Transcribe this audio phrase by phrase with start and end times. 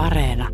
[0.00, 0.48] Areena.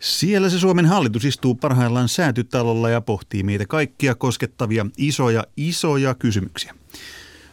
[0.00, 6.74] Siellä se Suomen hallitus istuu parhaillaan säätytalolla ja pohtii meitä kaikkia koskettavia isoja, isoja kysymyksiä.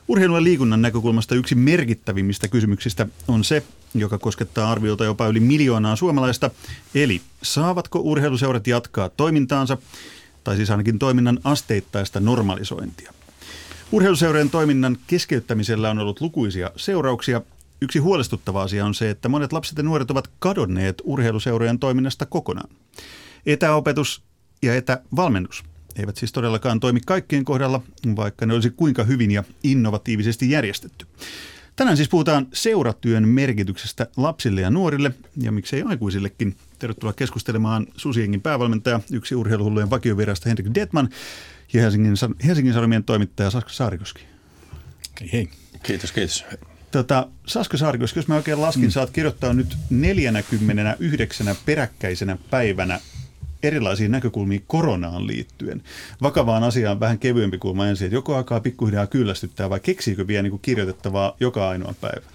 [0.07, 3.63] Urheilun ja liikunnan näkökulmasta yksi merkittävimmistä kysymyksistä on se,
[3.93, 6.49] joka koskettaa arviolta jopa yli miljoonaa suomalaista,
[6.95, 9.77] eli saavatko urheiluseurat jatkaa toimintaansa,
[10.43, 13.13] tai siis ainakin toiminnan asteittaista normalisointia.
[13.91, 17.41] Urheiluseurojen toiminnan keskeyttämisellä on ollut lukuisia seurauksia.
[17.81, 22.69] Yksi huolestuttava asia on se, että monet lapset ja nuoret ovat kadonneet urheiluseurojen toiminnasta kokonaan.
[23.45, 24.23] Etäopetus
[24.61, 25.63] ja etävalmennus
[25.95, 27.81] eivät siis todellakaan toimi kaikkien kohdalla,
[28.15, 31.05] vaikka ne olisi kuinka hyvin ja innovatiivisesti järjestetty.
[31.75, 36.55] Tänään siis puhutaan seuratyön merkityksestä lapsille ja nuorille ja miksei aikuisillekin.
[36.79, 41.09] Tervetuloa keskustelemaan Susiengin päävalmentaja, yksi urheiluhullujen vakiovirasta Henrik Detman
[41.73, 42.13] ja Helsingin,
[42.45, 44.23] Helsingin Sanomien toimittaja Saska Saarikoski.
[45.21, 45.49] Hei, hei.
[45.83, 46.45] Kiitos, kiitos.
[46.95, 48.89] Tota, Saska Saarikoski, jos mä oikein laskin, mm.
[48.89, 52.99] sä oot kirjoittanut nyt 49 peräkkäisenä päivänä
[53.63, 55.83] erilaisia näkökulmia koronaan liittyen.
[56.21, 60.59] Vakavaan asiaan vähän kevyempi kulma ensin, että joko alkaa pikkuhiljaa kyllästyttää vai keksiikö vielä niin
[60.61, 62.25] kirjoitettavaa joka ainoa päivä?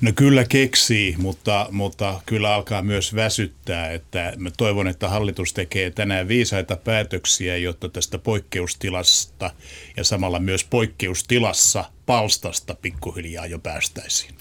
[0.00, 3.90] No kyllä keksii, mutta, mutta kyllä alkaa myös väsyttää.
[3.90, 9.50] Että mä toivon, että hallitus tekee tänään viisaita päätöksiä, jotta tästä poikkeustilasta
[9.96, 14.34] ja samalla myös poikkeustilassa palstasta pikkuhiljaa jo päästäisiin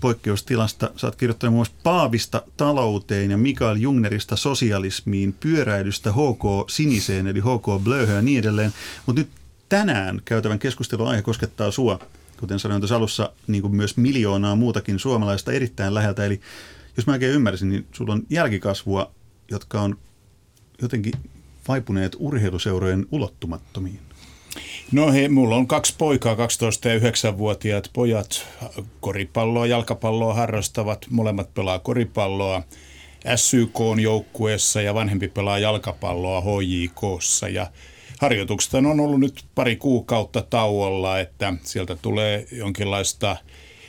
[0.00, 0.90] poikkeustilasta.
[0.96, 7.84] Sä oot kirjoittanut muassa Paavista talouteen ja Mikael Jungnerista sosialismiin, pyöräilystä HK siniseen eli HK
[7.84, 8.72] blöhö ja niin edelleen.
[9.06, 9.30] Mutta nyt
[9.68, 11.98] tänään käytävän keskustelun aihe koskettaa sua,
[12.40, 16.26] kuten sanoin tuossa alussa, niin kuin myös miljoonaa muutakin suomalaista erittäin läheltä.
[16.26, 16.40] Eli
[16.96, 19.10] jos mä oikein ymmärsin, niin sulla on jälkikasvua,
[19.50, 19.98] jotka on
[20.82, 21.12] jotenkin
[21.68, 24.00] vaipuneet urheiluseurojen ulottumattomiin.
[24.92, 26.38] No hei, mulla on kaksi poikaa, 12-
[26.88, 28.46] ja 9-vuotiaat pojat.
[29.00, 31.06] Koripalloa, jalkapalloa harrastavat.
[31.10, 32.62] Molemmat pelaa koripalloa
[33.36, 37.48] SYK joukkueessa ja vanhempi pelaa jalkapalloa HJKssa.
[37.48, 37.66] Ja
[38.20, 43.36] harjoitukset on ollut nyt pari kuukautta tauolla, että sieltä tulee jonkinlaista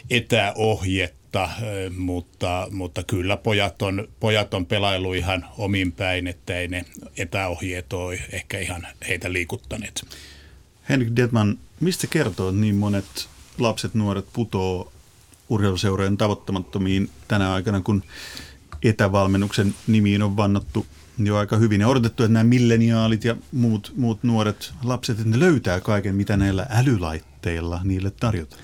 [0.09, 1.49] etäohjetta,
[1.97, 6.85] mutta, mutta kyllä pojat on, pojat on pelailu ihan omin päin, että ei ne
[7.17, 10.05] etäohjeet ole ehkä ihan heitä liikuttaneet.
[10.89, 13.27] Henrik Detman, mistä kertoo, että niin monet
[13.59, 14.91] lapset, nuoret putoo
[15.49, 18.03] urheiluseurojen tavoittamattomiin tänä aikana, kun
[18.83, 20.85] etävalmennuksen nimiin on vannottu
[21.17, 25.39] jo aika hyvin ja odotettu, että nämä milleniaalit ja muut, muut nuoret lapset, että ne
[25.39, 28.61] löytää kaiken, mitä näillä älylaitteilla niille tarjotaan.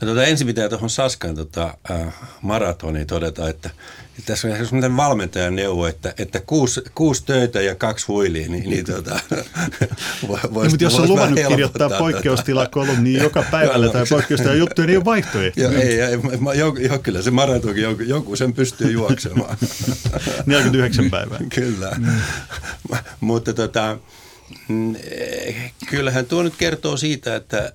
[0.00, 3.70] No tuota, ensin pitää tuohon Saskan tota, äh, maratoniin todeta, että,
[4.18, 8.70] että tässä on sellainen valmentajan neuvo, että, että kuusi, kuusi töitä ja kaksi huilia, niin,
[8.70, 9.20] niin tota,
[10.28, 11.98] vois, no, mutta jos on luvannut kirjoittaa tota.
[11.98, 15.72] poikkeustila niin joka päivällä tai poikkeustila juttuja, niin ei ole vaihtoehtoja.
[15.72, 19.56] Joo, ei, ei, mä, jo, jo, kyllä se maratonkin, joku, joku sen pystyy juoksemaan.
[20.46, 21.38] 49 päivää.
[21.54, 22.06] kyllä, mm.
[23.20, 23.98] mutta tota,
[24.68, 24.96] mm,
[25.90, 27.72] kyllähän tuo nyt kertoo siitä, että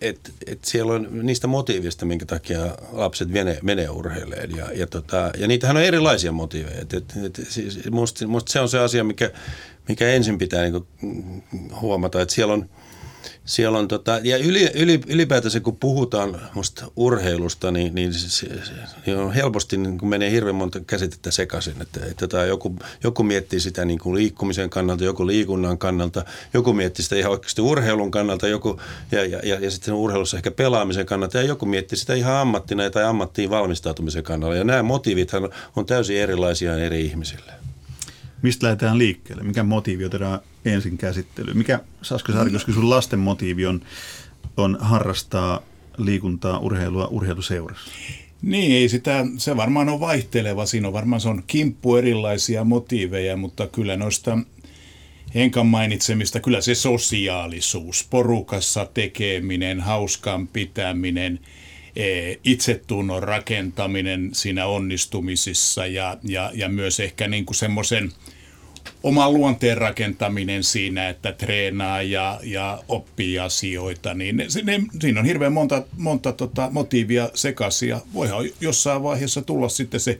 [0.00, 4.56] et, et siellä on niistä motiivista, minkä takia lapset menee, menee urheileen.
[4.56, 6.80] Ja, ja, tota, ja niitähän on erilaisia motiiveja.
[6.80, 9.30] Et, et, et, siis musta, musta se on se asia, mikä,
[9.88, 10.86] mikä ensin pitää niinku
[11.80, 12.68] huomata, että siellä on–
[13.46, 18.48] siellä on tota, ja yli, yli, ylipäätänsä kun puhutaan musta urheilusta, niin, niin, se,
[19.06, 21.82] niin on helposti niin kun menee hirveän monta käsitettä sekaisin.
[21.82, 26.24] Että, että tota, joku, joku miettii sitä niin kuin liikkumisen kannalta, joku liikunnan kannalta,
[26.54, 28.80] joku miettii sitä ihan oikeasti urheilun kannalta, joku,
[29.12, 32.90] ja, ja, ja, ja sitten urheilussa ehkä pelaamisen kannalta, ja joku miettii sitä ihan ammattina
[32.90, 34.56] tai ammattiin valmistautumisen kannalta.
[34.56, 37.52] Ja nämä motiivithan on täysin erilaisia eri ihmisille.
[38.42, 39.42] Mistä lähdetään liikkeelle?
[39.42, 41.58] Mikä motiivi otetaan ensin käsittelyyn?
[41.58, 43.80] Mikä, Sasko Sarkoski, sun lasten motiivi on,
[44.56, 45.60] on harrastaa
[45.98, 47.90] liikuntaa, urheilua urheiluseurassa?
[48.42, 50.66] Niin, ei sitä, se varmaan on vaihteleva.
[50.66, 54.38] Siinä on varmaan se on kimppu erilaisia motiiveja, mutta kyllä noista
[55.34, 61.40] Henkan mainitsemista, kyllä se sosiaalisuus, porukassa tekeminen, hauskan pitäminen,
[62.44, 68.12] itsetunnon rakentaminen siinä onnistumisissa ja, ja, ja myös ehkä niin kuin semmoisen–
[69.02, 75.26] oman luonteen rakentaminen siinä, että treenaa ja, ja oppii asioita, niin ne, ne, siinä on
[75.26, 80.18] hirveän monta, monta tota, motiivia sekaisin voihan jossain vaiheessa tulla sitten se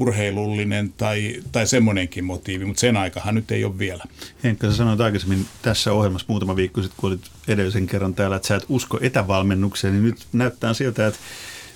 [0.00, 4.04] urheilullinen tai, tai semmoinenkin motiivi, mutta sen aikahan nyt ei ole vielä.
[4.44, 8.48] Henkka, sä sanoit aikaisemmin tässä ohjelmassa muutama viikko sitten, kun olit edellisen kerran täällä, että
[8.48, 11.20] sä et usko etävalmennukseen, niin nyt näyttää siltä, että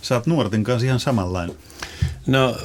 [0.02, 1.56] sä oot nuorten kanssa ihan samanlainen.
[2.26, 2.56] No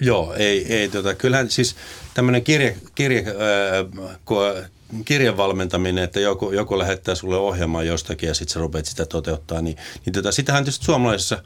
[0.00, 1.76] joo, ei, ei tota, kyllähän siis
[2.14, 4.70] tämmöinen kirje, kirje, äh,
[5.04, 9.62] kirjan valmentaminen, että joku, joku lähettää sulle ohjelmaa jostakin ja sitten sä rupeat sitä toteuttaa,
[9.62, 11.42] niin, niin tota, sitähän tietysti suomalaisessa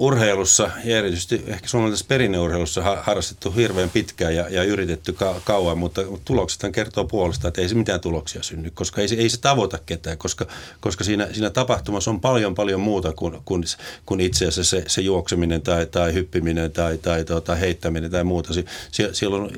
[0.00, 6.02] urheilussa ja erityisesti ehkä suomalaisessa perinneurheilussa harrastettu hirveän pitkään ja, ja yritetty ka- kauan, mutta
[6.24, 9.78] tuloksethan kertoo puolesta, että ei se mitään tuloksia synny, koska ei se, ei se tavoita
[9.86, 10.46] ketään, koska,
[10.80, 13.64] koska siinä, siinä tapahtumassa on paljon paljon muuta kuin, kuin,
[14.06, 18.52] kuin itse asiassa se, se juokseminen tai, tai hyppiminen tai, tai tuota, heittäminen tai muuta.
[18.90, 19.50] Sie, siellä on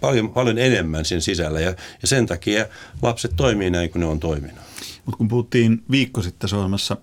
[0.00, 2.66] paljon, paljon enemmän sen sisällä ja, ja sen takia
[3.02, 4.58] lapset toimii näin kuin ne on toiminut.
[5.04, 6.96] Mutta kun puhuttiin viikko sitten Suomessa,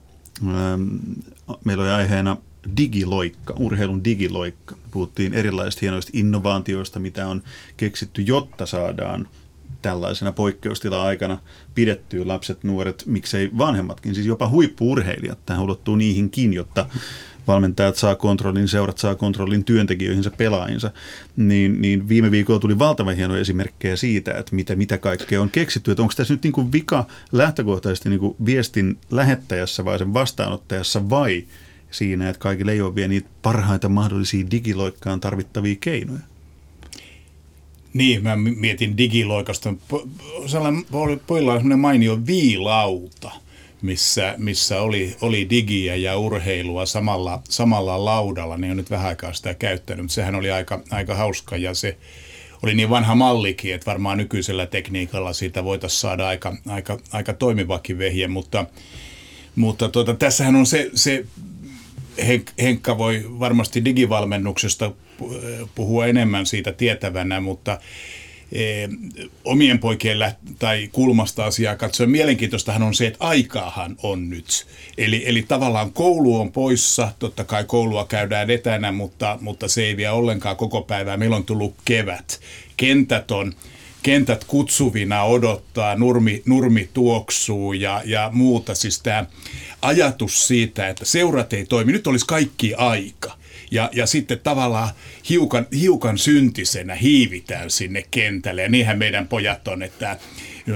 [1.65, 2.37] meillä oli aiheena
[2.77, 4.75] digiloikka, urheilun digiloikka.
[4.91, 7.43] Puhuttiin erilaisista hienoista innovaatioista, mitä on
[7.77, 9.27] keksitty, jotta saadaan
[9.81, 11.37] tällaisena poikkeustila-aikana
[11.75, 15.45] pidettyä lapset, nuoret, miksei vanhemmatkin, siis jopa huippuurheilijat.
[15.45, 16.85] Tähän ulottuu niihinkin, jotta
[17.47, 20.91] valmentajat saa kontrollin, seurat saa kontrollin työntekijöihinsä, pelaajinsa,
[21.35, 25.91] niin, niin viime viikolla tuli valtavan hienoja esimerkkejä siitä, että mitä, mitä kaikkea on keksitty.
[25.91, 31.09] Että onko tässä nyt niin kuin vika lähtökohtaisesti niin kuin viestin lähettäjässä vai sen vastaanottajassa
[31.09, 31.45] vai
[31.91, 36.19] siinä, että kaikille ei ole vielä niitä parhaita mahdollisia digiloikkaan tarvittavia keinoja?
[37.93, 39.73] Niin, mä mietin digiloikasta.
[41.27, 43.31] Pojilla on sellainen mainio viilauta–
[43.81, 49.33] missä, missä oli, oli digiä ja urheilua samalla, samalla laudalla, niin on nyt vähän aikaa
[49.33, 51.97] sitä käyttänyt, mutta sehän oli aika, aika hauska ja se
[52.63, 57.97] oli niin vanha mallikin, että varmaan nykyisellä tekniikalla siitä voitaisiin saada aika, aika, aika toimivakin
[57.97, 58.65] vehje, mutta,
[59.55, 61.25] mutta tuota, tässähän on se, se
[62.61, 64.91] Henkka voi varmasti digivalmennuksesta
[65.75, 67.79] puhua enemmän siitä tietävänä, mutta
[68.51, 68.89] Eh,
[69.45, 70.17] omien poikien
[70.59, 74.67] tai kulmasta asiaa katsoen mielenkiintoistahan on se, että aikaahan on nyt.
[74.97, 79.97] Eli, eli tavallaan koulu on poissa, totta kai koulua käydään etänä, mutta, mutta se ei
[79.97, 81.17] vie ollenkaan koko päivää.
[81.17, 82.39] Meillä on tullut kevät.
[82.77, 83.53] Kentät on
[84.07, 88.75] kentät kutsuvina odottaa, nurmi, nurmi tuoksuu ja, ja muuta.
[88.75, 89.25] Siis tämä
[89.81, 93.31] ajatus siitä, että seurat ei toimi, nyt olisi kaikki aika.
[93.71, 94.89] Ja, ja sitten tavallaan
[95.29, 98.61] hiukan, hiukan syntisenä hiivitään sinne kentälle.
[98.61, 100.17] Ja niinhän meidän pojat on, että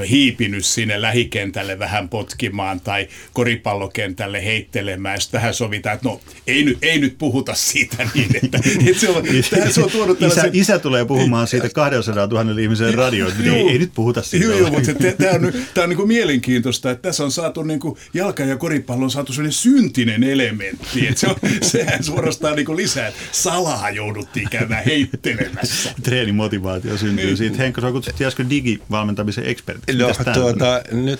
[0.09, 5.21] hiipinyt sinne lähikentälle vähän potkimaan tai koripallokentälle heittelemään.
[5.21, 9.09] Sitten tähän sovitaan, että no ei nyt, ei nyt puhuta siitä niin, että, että se
[9.09, 10.45] on, tähän se on tuonut tällaisen...
[10.45, 14.45] isä, isä tulee puhumaan siitä 200 000 ihmisen radioon, niin ei, ei nyt puhuta siitä.
[14.45, 17.79] Joo, joo mutta tämä on, tämä on niin kuin mielenkiintoista, että tässä on saatu niin
[17.79, 21.07] kuin jalka- ja koripallo on saatu sellainen syntinen elementti.
[21.07, 25.93] Että se on, sehän suorastaan niin kuin lisää, että salaa jouduttiin käymään heittelemässä.
[26.03, 27.37] Treenimotivaatio syntyy niin.
[27.37, 27.57] siitä.
[27.57, 31.19] Henkka, sä kutsuttiin äsken digivalmentamisen ekspertti No, tuota, nyt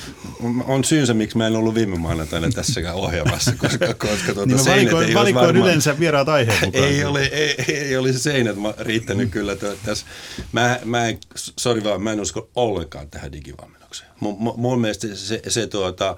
[0.65, 4.77] on syynsä, miksi mä en ollut viime maanantaina tässäkään ohjelmassa, koska, koska tuota, niin seinät
[4.77, 6.83] valikoin, ei valikoin varmaan, yleensä vieraat aiheet mukaan.
[6.83, 9.31] Ei, ole, ei, ei olisi seinät riittänyt mm.
[9.31, 9.55] kyllä
[9.85, 10.05] tässä.
[10.51, 14.09] Mä, mä en, sorry vaan, mä en usko ollenkaan tähän digivalmennukseen.
[14.21, 16.15] M- m- mun mielestä se, se, se tuota,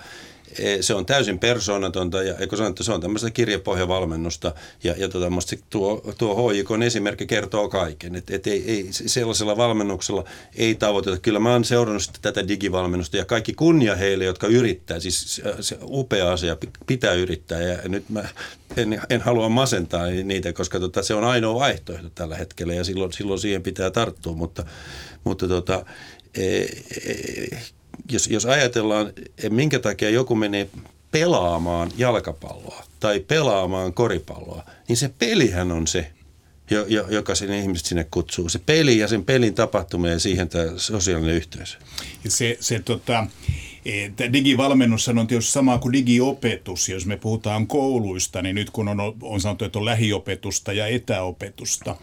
[0.81, 4.53] se on täysin persoonatonta ja eikö sanottu, se on tämmöistä kirjapohjavalmennusta
[4.83, 5.27] ja, ja tuota,
[5.69, 10.23] tuo, tuo HJKn esimerkki kertoo kaiken, että et ei, ei, sellaisella valmennuksella
[10.55, 11.17] ei tavoiteta.
[11.17, 16.31] Kyllä mä oon seurannut tätä digivalmennusta ja kaikki kunnia heille, jotka yrittää, siis se upea
[16.31, 16.57] asia,
[16.87, 18.23] pitää yrittää ja nyt mä
[18.77, 23.13] en, en halua masentaa niitä, koska tota, se on ainoa vaihtoehto tällä hetkellä ja silloin,
[23.13, 24.65] silloin siihen pitää tarttua, mutta,
[25.23, 25.85] mutta tota,
[26.35, 27.57] e, e,
[28.11, 29.13] jos, jos ajatellaan,
[29.49, 30.69] minkä takia joku menee
[31.11, 36.11] pelaamaan jalkapalloa tai pelaamaan koripalloa, niin se pelihän on se,
[36.69, 38.49] jo, jo, joka sinne ihmiset sinne kutsuu.
[38.49, 41.77] Se peli ja sen pelin tapahtumia ja siihen tämä sosiaalinen yhteys.
[42.27, 43.27] Se, se tota,
[44.33, 46.89] digivalmennus on tietysti sama kuin digiopetus.
[46.89, 51.95] Jos me puhutaan kouluista, niin nyt kun on, on sanottu, että on lähiopetusta ja etäopetusta,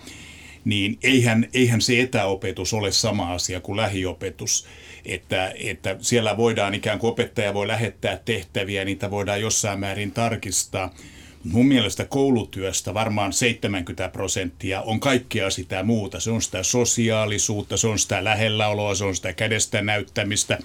[0.65, 4.67] niin eihän, eihän se etäopetus ole sama asia kuin lähiopetus
[5.05, 10.95] että, että siellä voidaan ikään kuin opettaja voi lähettää tehtäviä, niitä voidaan jossain määrin tarkistaa.
[11.45, 16.21] Mun mielestä koulutyöstä varmaan 70 prosenttia on kaikkea sitä muuta.
[16.21, 20.59] Se on sitä sosiaalisuutta, se on sitä lähelläoloa, se on sitä kädestä näyttämistä,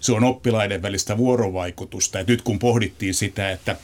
[0.00, 2.20] se on oppilaiden välistä vuorovaikutusta.
[2.20, 3.76] Et nyt kun pohdittiin sitä, että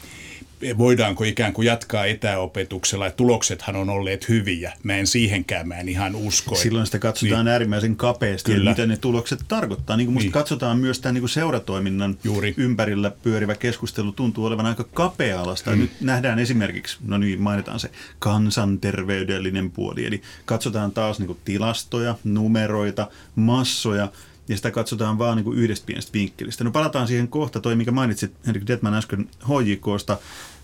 [0.78, 4.72] voidaanko ikään kuin jatkaa etäopetuksella, että tuloksethan on olleet hyviä.
[4.82, 6.54] Mä en siihenkään, mä en ihan usko.
[6.54, 7.52] Silloin sitä katsotaan niin.
[7.52, 8.70] äärimmäisen kapeasti, Kyllä.
[8.70, 9.96] mitä ne tulokset tarkoittaa.
[9.96, 10.32] Niin kuin musta niin.
[10.32, 12.54] katsotaan myös tämän niin kuin seuratoiminnan Juuri.
[12.56, 15.70] ympärillä pyörivä keskustelu tuntuu olevan aika kapea-alasta.
[15.70, 15.78] Mm.
[15.78, 20.06] Nyt nähdään esimerkiksi, no niin, mainitaan se kansanterveydellinen puoli.
[20.06, 24.08] Eli katsotaan taas niin kuin tilastoja, numeroita, massoja,
[24.48, 26.64] ja sitä katsotaan vaan niin kuin yhdestä pienestä vinkkelistä.
[26.64, 30.18] No palataan siihen kohta, toi mikä mainitsit Henrik Detman äsken HJKsta,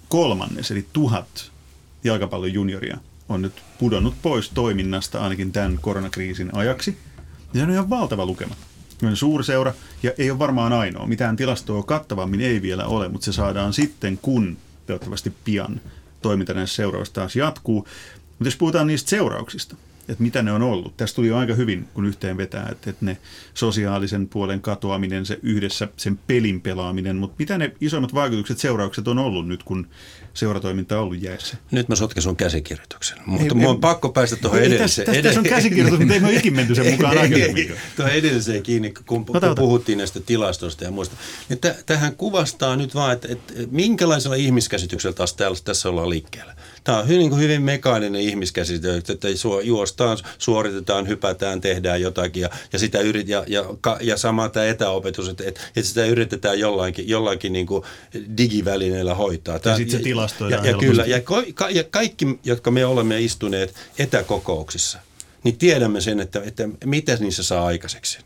[0.08, 1.50] kolmannes, eli tuhat
[2.04, 2.98] jalkapallon junioria
[3.28, 6.98] on nyt pudonnut pois toiminnasta ainakin tämän koronakriisin ajaksi.
[7.54, 8.54] Ja se on ihan valtava lukema.
[9.02, 11.06] On suurseura ja ei ole varmaan ainoa.
[11.06, 15.80] Mitään tilastoa kattavammin ei vielä ole, mutta se saadaan sitten, kun toivottavasti pian
[16.22, 17.88] toiminta näissä seurauksissa taas jatkuu.
[18.28, 19.76] Mutta jos puhutaan niistä seurauksista,
[20.08, 20.96] että mitä ne on ollut.
[20.96, 23.16] Tästä tuli jo aika hyvin, kun yhteen vetää, että, että ne
[23.54, 29.18] sosiaalisen puolen katoaminen, se yhdessä sen pelin pelaaminen, mutta mitä ne isoimmat vaikutukset, seuraukset on
[29.18, 29.86] ollut nyt, kun
[30.38, 31.56] seuratoiminta on ollut jäissä?
[31.70, 35.06] Nyt mä sotken sun käsikirjoituksen, mutta mun on pakko päästä tuohon edelliseen.
[35.06, 37.72] Tässä, tässä on käsikirjoitus, mutta ei me ole ikin menty sen mukaan aikaisemmin.
[37.96, 41.16] Tuohon edelliseen kiinni, kun, kun puhuttiin näistä tilastoista ja muista.
[41.48, 46.54] Niin tähän kuvastaa nyt vaan, että, että minkälaisella ihmiskäsityksellä taas tässä ollaan liikkeellä.
[46.84, 49.28] Tämä on hyvin, hyvin mekaaninen ihmiskäsitys, että
[49.64, 53.64] juostaan, suoritetaan, hypätään, tehdään jotakin ja, ja, sitä yrit, ja, ja,
[54.00, 57.84] ja sama tämä etäopetus, että, että, että sitä yritetään jollakin, jollakin niin kuin
[58.36, 59.58] digivälineellä hoitaa.
[59.58, 61.20] Tämä, ja sitten se tilastoidaan ja, ja, kyllä, ja,
[61.54, 64.98] ka, ja kaikki, jotka me olemme istuneet etäkokouksissa,
[65.44, 68.18] niin tiedämme sen, että, että mitä niissä saa aikaiseksi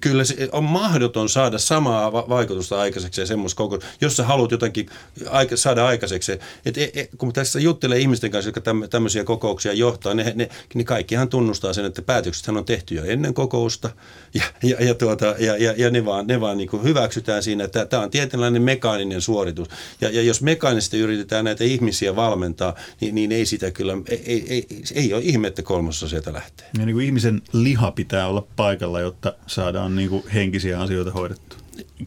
[0.00, 4.90] kyllä se on mahdoton saada samaa vaikutusta aikaiseksi ja semmoista koko, jos sä haluat jotenkin
[5.30, 6.32] aika, saada aikaiseksi.
[6.32, 10.84] Et, et, et, kun tässä juttelee ihmisten kanssa, jotka tämmöisiä kokouksia johtaa, ne, ne, niin
[10.84, 13.90] kaikkihan tunnustaa sen, että päätökset on tehty jo ennen kokousta
[14.34, 17.86] ja, ja, ja, tuota, ja, ja, ja ne vaan, ne vaan niin hyväksytään siinä, että
[17.86, 19.68] tämä on tietynlainen mekaaninen suoritus.
[20.00, 24.44] Ja, ja jos mekaanisesti yritetään näitä ihmisiä valmentaa, niin, niin ei sitä kyllä, ei, ei,
[24.48, 26.66] ei, ei ole ihme, että kolmasosa sieltä lähtee.
[26.78, 31.10] Ja niin kuin ihmisen liha pitää olla paikalla, jotta saa saadaan niin kuin henkisiä asioita
[31.10, 31.58] hoidettua.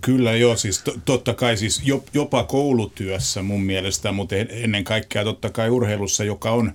[0.02, 1.82] Kyllä joo, siis to, totta kai siis
[2.14, 6.74] jopa koulutyössä mun mielestä, mutta ennen kaikkea totta kai urheilussa, joka on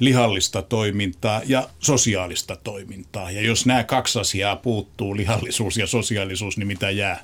[0.00, 3.30] lihallista toimintaa ja sosiaalista toimintaa.
[3.30, 7.22] Ja jos nämä kaksi asiaa puuttuu, lihallisuus ja sosiaalisuus, niin mitä jää?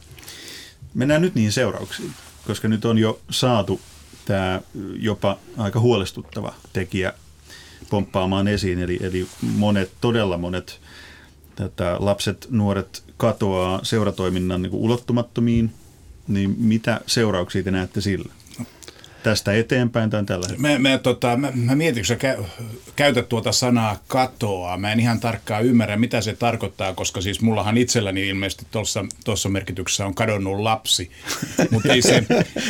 [0.94, 2.10] Mennään nyt niihin seurauksiin,
[2.46, 3.80] koska nyt on jo saatu
[4.24, 4.60] tämä
[4.98, 7.12] jopa aika huolestuttava tekijä
[7.90, 8.78] pomppaamaan esiin.
[8.78, 10.80] Eli, eli monet, todella monet
[11.58, 15.72] tätä lapset, nuoret katoaa seuratoiminnan niin ulottumattomiin,
[16.28, 18.32] niin mitä seurauksia te näette sillä?
[19.28, 20.46] Tästä eteenpäin tai tällä?
[20.58, 22.38] Mä, mä, tota, mä, mä mietin, kun sä kä,
[22.96, 24.76] käytät tuota sanaa katoa.
[24.76, 28.66] Mä en ihan tarkkaan ymmärrä, mitä se tarkoittaa, koska siis mullahan itselläni ilmeisesti
[29.24, 31.10] tuossa merkityksessä on kadonnut lapsi.
[31.70, 32.24] Mutta ei se,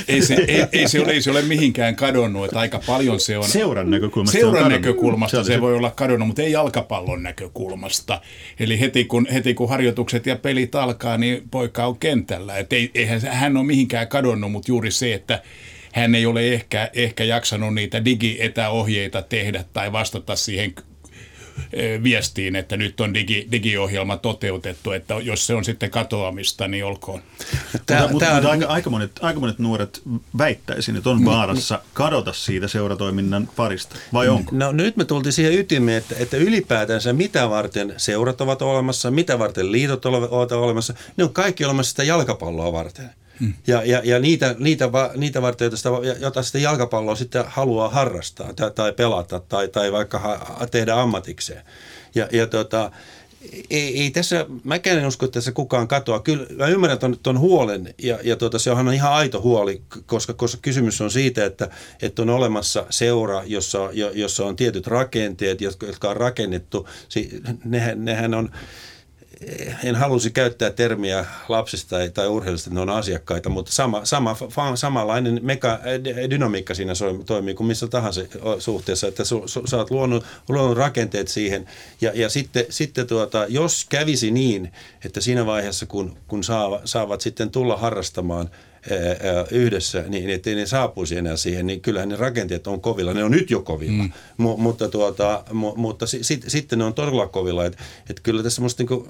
[0.09, 3.39] ei, se, ei, ei, se ole, ei se ole mihinkään kadonnut, että aika paljon se
[3.39, 3.49] on...
[3.49, 8.21] Seuran näkökulmasta Seuran se näkökulmasta se, se voi olla kadonnut, mutta ei jalkapallon näkökulmasta.
[8.61, 12.59] Eli heti kun, heti kun harjoitukset ja pelit alkaa, niin poika on kentällä.
[12.59, 15.43] Et ei, eihän hän ole mihinkään kadonnut, mutta juuri se, että
[15.93, 20.75] hän ei ole ehkä, ehkä jaksanut niitä digietäohjeita tehdä tai vastata siihen
[22.03, 27.23] viestiin, että nyt on digi, digiohjelma toteutettu, että jos se on sitten katoamista, niin olkoon.
[27.87, 30.03] Tämä, mutta, tämä mutta aika, aika, monet, aika monet nuoret
[30.39, 34.51] väittäisin, että on vaarassa kadota siitä seuratoiminnan parista, vai onko?
[34.55, 39.39] No nyt me tultiin siihen ytimeen, että, että ylipäätänsä mitä varten seurat ovat olemassa, mitä
[39.39, 43.11] varten liitot ovat olemassa, ne on kaikki olemassa sitä jalkapalloa varten.
[43.67, 45.89] Ja, ja, ja niitä, niitä, niitä varten, joita sitä,
[46.21, 51.63] jota sitä jalkapalloa sitten haluaa harrastaa tai, tai pelata tai, tai vaikka ha, tehdä ammatikseen.
[52.15, 52.91] Ja, ja tota,
[53.71, 56.21] ei, ei tässä, mäkään en usko, että tässä kukaan katoaa.
[56.21, 60.33] Kyllä mä ymmärrän ton, ton huolen ja, ja tuota, se onhan ihan aito huoli, koska,
[60.35, 61.71] koska kysymys on siitä, että,
[62.03, 63.79] että on olemassa seura, jossa,
[64.15, 66.89] jossa on tietyt rakenteet, jotka, jotka on rakennettu.
[67.65, 68.51] Nehän, nehän on
[69.85, 74.37] en halusi käyttää termiä lapsista tai, tai urheilusta, että ne on asiakkaita, mutta sama, sama,
[74.75, 75.79] samanlainen meka,
[76.31, 76.93] dynamiikka siinä
[77.27, 78.21] toimii kuin missä tahansa
[78.59, 81.67] suhteessa, että su, su, sä oot luonut, luonut rakenteet siihen.
[82.01, 84.73] Ja, ja sitten, sitten tuota, jos kävisi niin,
[85.05, 88.51] että siinä vaiheessa kun, kun saavat, saavat sitten tulla harrastamaan–
[89.51, 93.15] yhdessä, niin ettei ne saapuisi enää siihen, niin kyllähän ne rakenteet on kovilla.
[93.15, 94.11] Ne on nyt jo kovilla, mm.
[94.39, 97.65] M- mutta, tuota, mu- mutta si- sit, sitten ne on todella kovilla.
[97.65, 97.79] Että
[98.11, 99.09] et kyllä tässä musta niinku,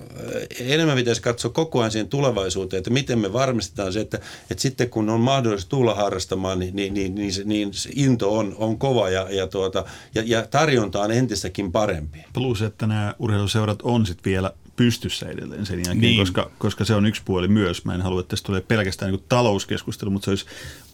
[0.61, 4.19] enemmän pitäisi katsoa koko ajan siihen tulevaisuuteen, että miten me varmistetaan se, että,
[4.51, 8.39] että sitten kun on mahdollista tulla harrastamaan, niin, niin, niin, niin, se, niin se into
[8.39, 9.85] on, on kova ja, ja, tuota,
[10.15, 12.19] ja, ja tarjonta on entistäkin parempi.
[12.33, 16.19] Plus, että nämä urheiluseurat on sitten vielä pystyssä edelleen sen jälkeen, niin.
[16.19, 17.85] koska, koska se on yksi puoli myös.
[17.85, 20.47] Mä en halua, että tästä tulee pelkästään niin talouskeskustelu, mutta se olisi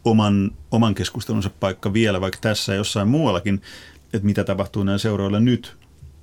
[0.05, 3.63] oman, oman keskustelunsa paikka vielä, vaikka tässä jossain muuallakin,
[4.13, 5.77] että mitä tapahtuu näillä seuroilla nyt,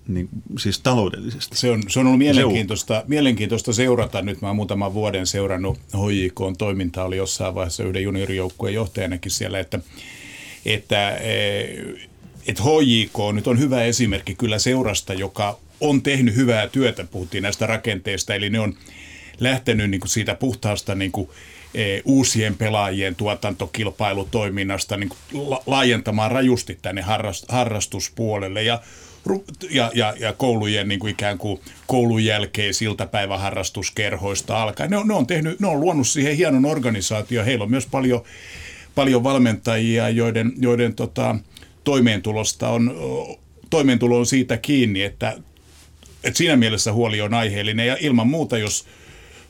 [0.08, 1.58] niin, siis taloudellisesti.
[1.58, 4.22] Se on, se on ollut mielenkiintoista, se mielenkiintoista seurata.
[4.22, 9.60] Nyt mä oon muutaman vuoden seurannut HJK toimintaa, oli jossain vaiheessa yhden juniorijoukkueen johtajanakin siellä,
[9.60, 9.80] että,
[10.66, 11.20] että
[12.48, 17.66] että HJK nyt on hyvä esimerkki kyllä seurasta, joka on tehnyt hyvää työtä, puhuttiin näistä
[17.66, 18.78] rakenteista, eli ne on
[19.40, 21.30] lähtenyt niin kuin siitä puhtaasta niin kuin,
[21.76, 28.82] e, uusien pelaajien tuotantokilpailutoiminnasta niin kuin la, laajentamaan rajusti tänne harrast, harrastuspuolelle ja
[29.70, 34.90] ja, ja, ja koulujen niin kuin ikään kuin koulun jälkeen iltapäiväharrastuskerhoista alkaen.
[34.90, 37.46] Ne on, ne on, tehnyt, ne on luonut siihen hienon organisaatio.
[37.46, 38.24] Heillä on myös paljon,
[38.96, 41.36] paljon valmentajia, joiden, joiden tota,
[41.84, 42.96] toimeentulosta on,
[43.70, 45.38] toimeentulo on siitä kiinni, että,
[46.24, 48.86] että siinä mielessä huoli on aiheellinen ja ilman muuta, jos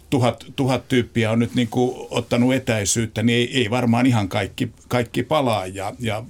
[0.10, 4.72] tuhat, tuhat tyyppiä on nyt niin kuin ottanut etäisyyttä, niin ei, ei varmaan ihan kaikki,
[4.88, 6.24] kaikki palaa ja, ja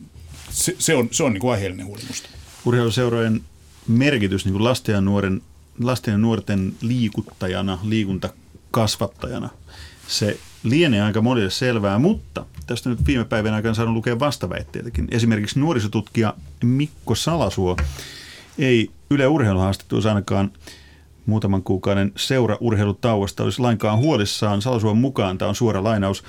[0.49, 2.29] se, se on, se on niin kuin aiheellinen huoli musta.
[2.65, 3.41] Urheiluseurojen
[3.87, 5.41] merkitys niin kuin lasten, ja nuoren,
[5.79, 9.49] lasten ja nuorten liikuttajana, liikuntakasvattajana,
[10.07, 15.07] se lienee aika monille selvää, mutta tästä nyt viime päivän aikana saanut lukea vastaväitteitäkin.
[15.11, 16.33] Esimerkiksi nuorisotutkija
[16.63, 17.77] Mikko Salasuo
[18.57, 20.51] ei Yle Urheiluhaastattelussa ainakaan
[21.25, 24.61] muutaman kuukauden seuraurheilutauosta olisi lainkaan huolissaan.
[24.61, 26.23] Salasuon mukaan, tämä on suora lainaus,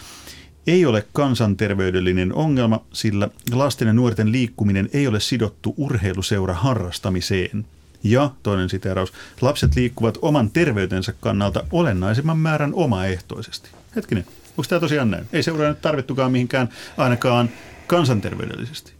[0.67, 7.67] ei ole kansanterveydellinen ongelma, sillä lasten ja nuorten liikkuminen ei ole sidottu urheiluseura harrastamiseen.
[8.03, 13.71] Ja toinen siteeraus, lapset liikkuvat oman terveytensä kannalta olennaisemman määrän omaehtoisesti.
[13.97, 15.27] Hetkinen, onko tämä tosiaan näin?
[15.33, 17.51] Ei seuraa nyt tarvittukaan mihinkään ainakaan
[17.87, 18.93] kansanterveydellisesti.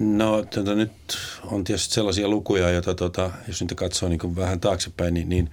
[0.00, 0.92] No tota, nyt
[1.44, 5.50] on tietysti sellaisia lukuja, joita tota, jos niitä katsoo niin kuin vähän taaksepäin, niin, niin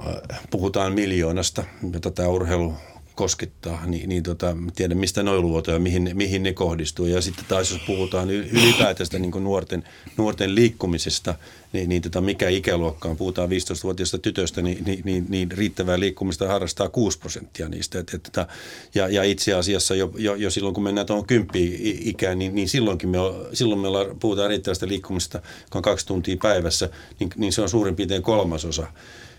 [0.00, 2.74] äh, puhutaan miljoonasta, jota tämä urheilu
[3.14, 7.06] koskettaa, niin, niin tota, tiedän mistä noin luvut ja mihin, mihin ne kohdistuu.
[7.06, 9.84] Ja sitten taas jos puhutaan ylipäätästä niin nuorten,
[10.16, 11.34] nuorten liikkumisesta,
[11.72, 16.48] niin, niin tota, mikä ikäluokka on, puhutaan 15-vuotiaista tytöstä, niin, niin, niin, niin riittävää liikkumista
[16.48, 17.98] harrastaa 6 prosenttia niistä.
[17.98, 18.46] Et, et, tota,
[18.94, 22.68] ja, ja itse asiassa jo, jo, jo silloin, kun mennään tuohon kymppiin ikään, niin, niin
[22.68, 23.18] silloinkin me,
[23.52, 23.88] silloin me
[24.20, 26.90] puhutaan riittävästä liikkumista, kun on kaksi tuntia päivässä,
[27.20, 28.86] niin, niin se on suurin piirtein kolmasosa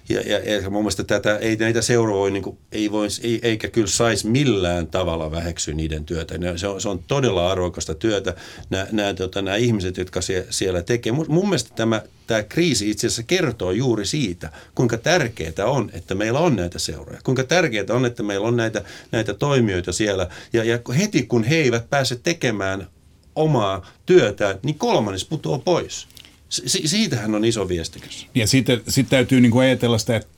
[0.10, 3.68] ja, ja, ja mun mielestä tätä, ei näitä seuraa niin kuin, ei voi, ei, eikä
[3.68, 6.38] kyllä saisi millään tavalla väheksyä niiden työtä.
[6.38, 8.36] Ne, se, on, se on todella arvokasta työtä.
[8.70, 11.12] Nämä, tota, nämä ihmiset, jotka sie, siellä tekee.
[11.12, 16.16] Mun, mun mielestä tämä, tämä kriisi itse asiassa kertoo juuri siitä, kuinka tärkeää on, että
[16.16, 17.20] meillä on näitä seuroja.
[17.24, 20.28] Kuinka tärkeää on, että meillä on näitä, näitä toimijoita siellä.
[20.54, 22.88] Ja, ja heti kun he eivät pääse tekemään
[23.36, 26.08] omaa työtä, niin kolmannes putoaa pois.
[26.54, 28.28] Si- siitähän on iso viestikäs.
[28.36, 30.30] Ja sitten sit täytyy niin kuin ajatella sitä, että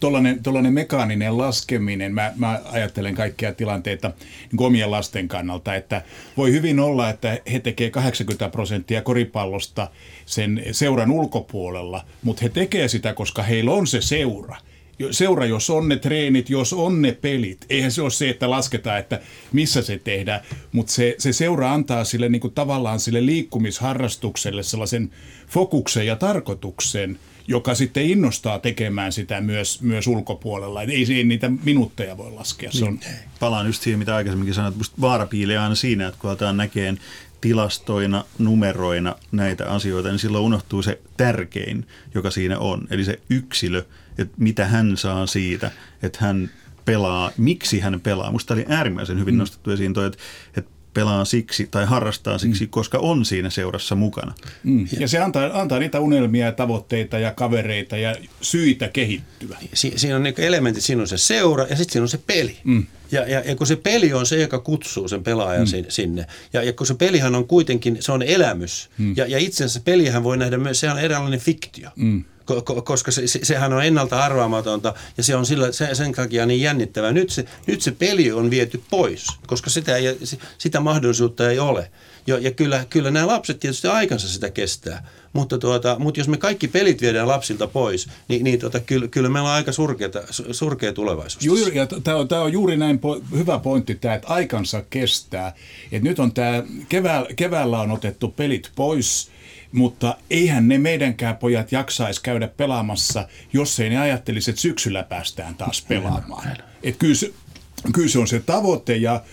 [0.44, 4.08] tuollainen mekaaninen laskeminen, mä, mä ajattelen kaikkia tilanteita
[4.52, 6.02] niin kuin omien lasten kannalta, että
[6.38, 9.90] voi hyvin olla, että he tekevät 80 prosenttia koripallosta
[10.26, 14.58] sen seuran ulkopuolella, mutta he tekevät sitä, koska heillä on se seura–
[15.12, 17.66] seura, jos on ne treenit, jos on ne pelit.
[17.70, 19.20] Eihän se ole se, että lasketaan, että
[19.52, 25.12] missä se tehdään, mutta se, se seura antaa sille niin kuin tavallaan sille liikkumisharrastukselle sellaisen
[25.48, 30.82] fokuksen ja tarkoituksen, joka sitten innostaa tekemään sitä myös, myös ulkopuolella.
[30.82, 32.72] Et ei, ei niitä minuutteja voi laskea.
[32.72, 33.00] Se on...
[33.06, 33.16] Niin.
[33.40, 34.78] Palaan just siihen, mitä aikaisemminkin sanoit.
[34.78, 37.00] Musta vaara piilee aina siinä, että kun aletaan näkeen
[37.42, 42.88] tilastoina, numeroina näitä asioita, niin silloin unohtuu se tärkein, joka siinä on.
[42.90, 43.86] Eli se yksilö,
[44.18, 45.72] että mitä hän saa siitä,
[46.04, 46.50] että hän
[46.86, 48.32] pelaa, miksi hän pelaa.
[48.32, 49.40] Musta oli äärimmäisen hyvin mm.
[49.40, 50.18] nostettu esiin toi, että,
[50.58, 52.70] että pelaa siksi tai harrastaa siksi, mm.
[52.70, 54.34] koska on siinä seurassa mukana.
[54.64, 54.88] Mm.
[55.00, 59.58] Ja se antaa, antaa niitä unelmia ja tavoitteita ja kavereita ja syitä kehittyä.
[59.74, 62.58] Si- siinä on niin elementit, siinä on se seura ja sitten siinä on se peli.
[62.64, 62.86] Mm.
[63.12, 65.86] Ja, ja, ja kun se peli on se, joka kutsuu sen pelaajan mm.
[65.90, 66.28] sinne.
[66.54, 68.90] Ja, ja kun se pelihän on kuitenkin, se on elämys.
[68.98, 69.14] Mm.
[69.18, 71.90] Ja, ja itse asiassa pelihän voi nähdä myös, se on erilainen fiktio.
[71.96, 72.24] Mm
[72.84, 76.62] koska se, se, sehän on ennalta arvaamatonta ja se on sillä, se, sen takia niin
[76.62, 77.12] jännittävää.
[77.12, 80.20] Nyt se, nyt se peli on viety pois, koska sitä, ei,
[80.58, 81.92] sitä mahdollisuutta ei ole.
[82.28, 86.38] Ja, ja kyllä, kyllä nämä lapset tietysti aikansa sitä kestää, mutta, tuota, mutta jos me
[86.38, 90.94] kaikki pelit viedään lapsilta pois, niin, niin tuota, kyllä, kyllä meillä on aika surkeata, surkea
[90.94, 91.46] tulevaisuus.
[91.46, 95.54] Juuri, ja tämä on, on juuri näin po, hyvä pointti tämä, että aikansa kestää.
[95.92, 99.28] Et nyt on tämä, keväällä, keväällä on otettu pelit pois–
[99.76, 105.56] mutta eihän ne meidänkään pojat jaksaisi käydä pelaamassa, jos ei ne ajattelisi, että syksyllä päästään
[105.56, 106.58] taas pelaamaan.
[106.84, 107.34] Et kyllä, se,
[107.94, 109.24] kyllä se on se tavoite ja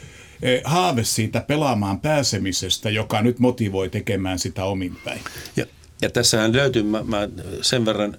[0.42, 5.20] e, haave siitä pelaamaan pääsemisestä, joka nyt motivoi tekemään sitä omin päin.
[5.56, 5.66] Ja,
[6.02, 7.28] ja tässähän löytyy, mä, mä
[7.62, 8.16] sen verran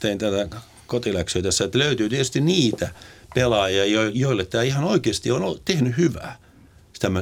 [0.00, 0.48] tein tätä
[0.86, 2.88] kotiläksyä tässä, että löytyy tietysti niitä
[3.34, 6.47] pelaajia, joille tämä ihan oikeasti on tehnyt hyvää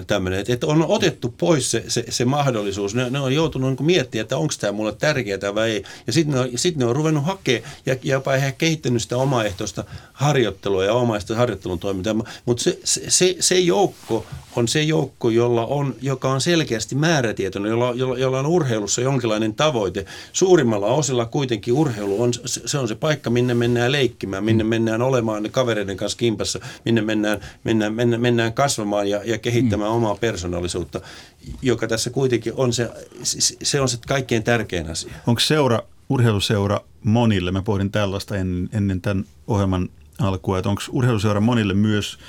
[0.07, 2.95] tämmöinen, että on otettu pois se, se, se mahdollisuus.
[2.95, 5.85] Ne, ne on joutunut niin miettimään, että onko tämä mulle tärkeää vai ei.
[6.07, 9.85] Ja sitten ne, on, sit ne on ruvennut hakemaan ja jopa ehkä kehittänyt sitä omaehtoista
[10.13, 12.15] harjoittelua ja omaista harjoittelun toimintaa.
[12.45, 17.93] Mutta se, se, se joukko on se joukko, jolla on, joka on selkeästi määrätietoinen, jolla,
[17.95, 20.07] jolla, jolla on urheilussa jonkinlainen tavoite.
[20.33, 25.49] Suurimmalla osilla kuitenkin urheilu on se, on se paikka, minne mennään leikkimään, minne mennään olemaan
[25.51, 29.83] kavereiden kanssa kimpassa, minne mennään, mennään, mennään, mennään kasvamaan ja, ja kehittämään mm.
[29.83, 31.01] omaa persoonallisuutta,
[31.63, 32.91] joka tässä kuitenkin on se,
[33.63, 35.13] se on se kaikkein tärkein asia.
[35.27, 41.41] Onko seura, urheiluseura monille, mä pohdin tällaista ennen, ennen tämän ohjelman alkua, että onko urheiluseura
[41.41, 42.19] monille myös–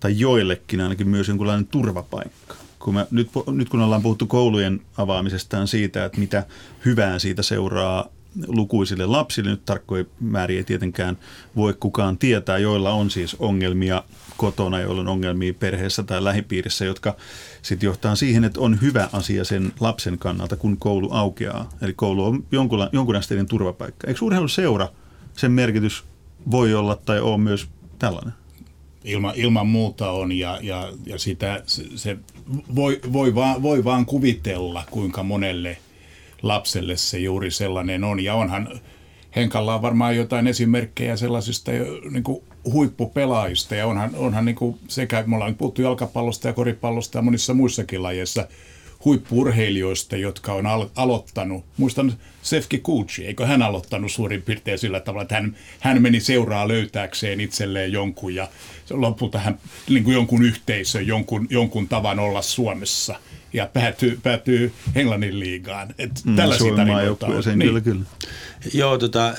[0.00, 2.54] tai joillekin ainakin myös jonkinlainen turvapaikka.
[2.78, 6.46] kun mä, nyt, nyt kun ollaan puhuttu koulujen avaamisestaan siitä, että mitä
[6.84, 8.08] hyvää siitä seuraa
[8.46, 11.18] lukuisille lapsille, nyt tarkkoja määriä ei tietenkään
[11.56, 14.02] voi kukaan tietää, joilla on siis ongelmia
[14.36, 17.16] kotona, joilla on ongelmia perheessä tai lähipiirissä, jotka
[17.62, 21.68] sitten johtaa siihen, että on hyvä asia sen lapsen kannalta, kun koulu aukeaa.
[21.82, 24.06] Eli koulu on jonkun, jonkunasteinen turvapaikka.
[24.06, 24.88] Eikö urheiluseura,
[25.36, 26.04] sen merkitys
[26.50, 27.68] voi olla tai on myös
[27.98, 28.32] tällainen?
[29.04, 32.16] Ilma, ilman muuta on ja, ja, ja sitä se, se
[32.74, 35.78] voi, voi, vaan, voi vaan kuvitella, kuinka monelle
[36.48, 38.24] lapselle se juuri sellainen on.
[38.24, 38.80] Ja onhan
[39.36, 41.70] Henkalla on varmaan jotain esimerkkejä sellaisista
[42.10, 47.18] niin kuin huippupelaajista ja onhan, onhan niin kuin sekä, me ollaan puhuttu jalkapallosta ja koripallosta
[47.18, 48.48] ja monissa muissakin lajeissa,
[49.04, 51.64] huippurheilijoista, jotka on al- aloittanut.
[51.76, 56.68] Muistan Sefki Kuuchi, eikö hän aloittanut suurin piirtein sillä tavalla, että hän, hän meni seuraa
[56.68, 58.48] löytääkseen itselleen jonkun ja
[58.90, 63.16] lopulta hän niin kuin jonkun yhteisön, jonkun, jonkun tavan olla Suomessa
[63.56, 65.94] ja päätyy, päätyy Englannin liigaan.
[65.98, 67.42] Et mm, tällaisia tarinoita on.
[67.46, 67.58] Niin.
[67.58, 68.04] kyllä, kyllä.
[68.74, 69.34] Joo, tota,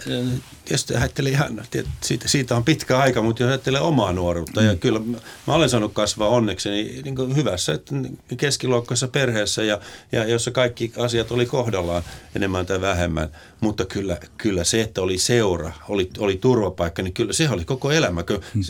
[0.71, 1.61] jos ajattelee ihan,
[2.01, 4.67] siitä, siitä on pitkä aika, mutta jos ajattelee omaa nuoruutta, mm.
[4.67, 4.99] ja kyllä
[5.47, 7.95] mä olen saanut kasvaa onneksi niin, niin kuin hyvässä että
[8.37, 9.79] keskiluokkaisessa perheessä, ja,
[10.11, 12.03] ja jossa kaikki asiat oli kohdallaan
[12.35, 13.29] enemmän tai vähemmän,
[13.61, 17.91] mutta kyllä, kyllä se, että oli seura, oli, oli turvapaikka, niin kyllä se oli koko
[17.91, 18.23] elämä.
[18.53, 18.63] Mm.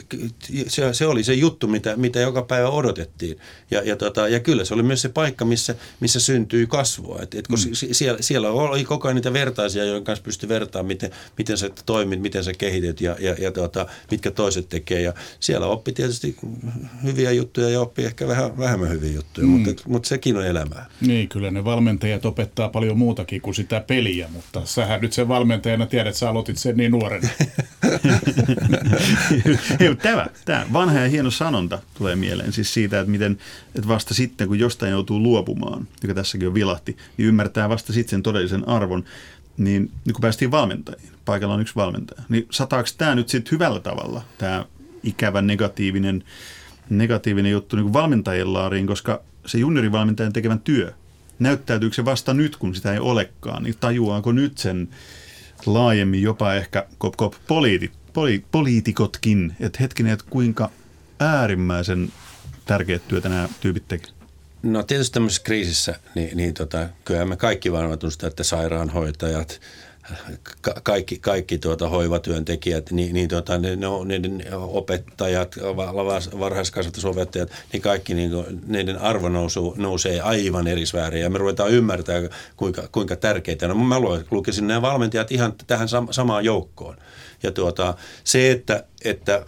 [0.67, 3.39] Se, se oli se juttu, mitä, mitä joka päivä odotettiin,
[3.71, 7.35] ja, ja, tota, ja kyllä se oli myös se paikka, missä, missä syntyy kasvua, et,
[7.35, 7.71] et, kun mm.
[7.91, 12.21] siellä, siellä oli koko ajan niitä vertaisia, joiden kanssa pystyi vertaamaan, miten, miten sä toimit,
[12.21, 15.01] miten sä kehityt ja, ja, ja tuota, mitkä toiset tekee.
[15.01, 16.35] Ja siellä oppi tietysti
[17.03, 19.53] hyviä juttuja ja oppi ehkä vähän vähemmän hyviä juttuja, mm.
[19.53, 20.85] mutta, mutta sekin on elämää.
[21.01, 25.85] Niin, kyllä ne valmentajat opettaa paljon muutakin kuin sitä peliä, mutta sähän nyt sen valmentajana
[25.85, 27.29] tiedät, että sä aloitit sen niin nuorena.
[30.01, 33.37] tämä, tämä vanha ja hieno sanonta tulee mieleen siis siitä, että miten
[33.75, 38.09] että vasta sitten, kun jostain joutuu luopumaan, joka tässäkin on vilahti, niin ymmärtää vasta sitten
[38.09, 39.03] sen todellisen arvon
[39.57, 43.79] niin, niin kun päästiin valmentajiin, paikalla on yksi valmentaja, niin sataako tämä nyt sitten hyvällä
[43.79, 44.65] tavalla, tämä
[45.03, 46.23] ikävä negatiivinen,
[46.89, 50.93] negatiivinen juttu niin valmentajien laariin, koska se juniorivalmentajan tekevän työ,
[51.39, 54.89] näyttäytyykö se vasta nyt, kun sitä ei olekaan, niin tajuaako nyt sen
[55.65, 60.69] laajemmin jopa ehkä kop, kop, poliitit, poli, poliitikotkin, että hetkinen, että kuinka
[61.19, 62.13] äärimmäisen
[62.65, 64.16] tärkeät työtä nämä tyypit tekevät?
[64.63, 69.59] No tietysti tämmöisessä kriisissä, niin, niin tota, kyllä me kaikki varmaan tunnustamme, että sairaanhoitajat,
[70.61, 75.55] ka- kaikki, kaikki tuota hoivatyöntekijät, niin, niin tuota, ne, ne, niiden opettajat,
[76.39, 81.71] varhaiskasvatusopettajat, niin kaikki niin kuin, niiden arvo nousu, nousee aivan eri sfääriin ja me ruvetaan
[81.71, 82.21] ymmärtää,
[82.57, 83.67] kuinka, kuinka tärkeitä.
[83.67, 83.95] No mä
[84.31, 86.97] lukisin nämä valmentajat ihan tähän samaan joukkoon.
[87.43, 87.93] Ja tuota,
[88.23, 89.45] se, että, että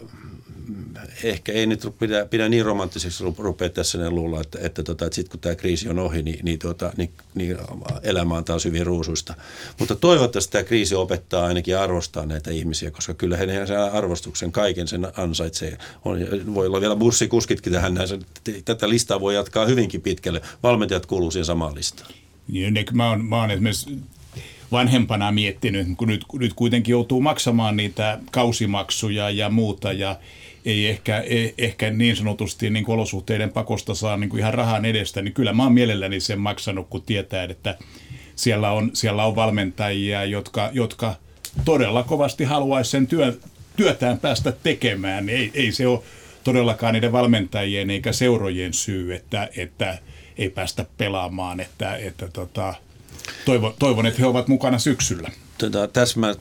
[1.24, 5.16] ehkä ei nyt pidä, pidä niin romanttiseksi rupea tässä ne luulla, että, että, tota, että
[5.16, 7.58] sitten kun tämä kriisi on ohi, niin, niin, tota, niin, niin
[8.04, 9.34] elämä on taas hyvin ruusuista.
[9.80, 13.48] Mutta toivottavasti tämä kriisi opettaa ainakin arvostaa näitä ihmisiä, koska kyllä he
[13.92, 15.78] arvostuksen kaiken sen ansaitsee.
[16.06, 16.20] On,
[16.54, 18.10] voi olla vielä bussikuskitkin tähän näin.
[18.66, 20.42] Tätä listaa voi jatkaa hyvinkin pitkälle.
[20.64, 22.12] Valmentajat kuuluu siihen samaan listaan.
[22.48, 24.00] Niin, mä oon, mä oon esimerkiksi
[24.72, 30.20] vanhempana miettinyt, kun nyt, nyt kuitenkin joutuu maksamaan niitä kausimaksuja ja muuta ja
[30.66, 35.22] ei ehkä, ei, ehkä niin sanotusti niin olosuhteiden pakosta saa niin kuin ihan rahan edestä,
[35.22, 37.78] niin kyllä mä oon mielelläni sen maksanut, kun tietää, että
[38.36, 41.16] siellä on, siellä on valmentajia, jotka, jotka
[41.66, 43.38] todella kovasti haluaisi sen työ,
[43.76, 45.30] työtään päästä tekemään.
[45.30, 46.00] Ei, ei se ole
[46.44, 49.98] todellakaan niiden valmentajien eikä seurojen syy, että, että
[50.38, 51.60] ei päästä pelaamaan.
[51.60, 52.74] Että, että tota,
[53.46, 55.30] toivon, toivon, että he ovat mukana syksyllä.
[55.58, 56.36] Tota, täsmä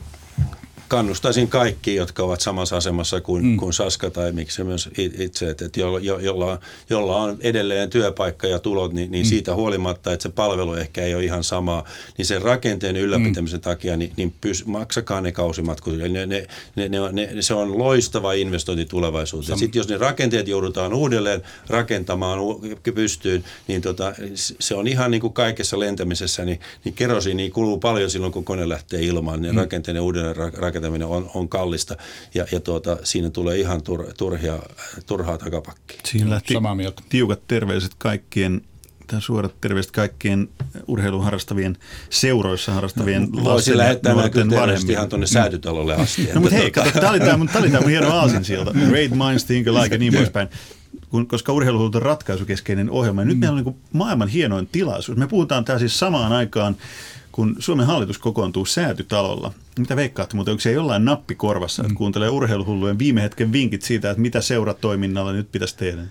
[0.88, 3.56] kannustaisin kaikki, jotka ovat samassa asemassa kuin, mm.
[3.56, 6.58] kuin Saska tai miksi myös itse, että, jo, jo, jolla,
[6.90, 9.28] jolla on edelleen työpaikka ja tulot, niin, niin mm.
[9.28, 11.84] siitä huolimatta, että se palvelu ehkä ei ole ihan sama,
[12.18, 13.62] niin sen rakenteen ylläpitämisen mm.
[13.62, 15.96] takia, niin, niin pys, maksakaa ne kausimatkut.
[15.96, 19.58] Ne, ne, ne, ne, ne, se on loistava investointi tulevaisuuteen.
[19.58, 22.38] Sitten jos ne rakenteet joudutaan uudelleen rakentamaan
[22.94, 28.10] pystyyn, niin tota, se on ihan niin kuin kaikessa lentämisessä, niin, niin kerosiini kuluu paljon
[28.10, 29.58] silloin, kun kone lähtee ilmaan, niin mm.
[29.60, 31.96] rakenteiden uudelleen rakentaminen rakentaminen on, on kallista
[32.34, 34.58] ja, ja tuota, siinä tulee ihan tur, turhia,
[35.06, 36.00] turhaa takapakkia.
[36.04, 37.02] Siinä lähti Samaa mieltä.
[37.08, 38.60] tiukat terveiset kaikkien
[39.06, 40.48] tämän suorat terveiset kaikkien
[40.86, 41.76] urheilun harrastavien
[42.10, 44.92] seuroissa harrastavien no, lasten ja lähettää nuorten vanhemmille.
[44.92, 46.28] ihan tuonne säätytalolle asti.
[46.34, 48.70] no, mutta hei, kato, tämä oli tämä, tämä oli tämä hieno aasin sieltä.
[48.72, 50.48] Great minds think alike ja niin poispäin.
[51.08, 53.20] Kun, koska urheilu on ratkaisukeskeinen ohjelma.
[53.20, 53.40] Ja nyt mm.
[53.40, 55.18] meillä on niin maailman hienoin tilaisuus.
[55.18, 56.76] Me puhutaan täällä siis samaan aikaan
[57.38, 61.96] kun Suomen hallitus kokoontuu säätytalolla, mitä veikkaatte, mutta onko se jollain nappikorvassa, että mm.
[61.96, 66.02] kuuntelee urheiluhullujen viime hetken vinkit siitä, että mitä seuratoiminnalla nyt pitäisi tehdä?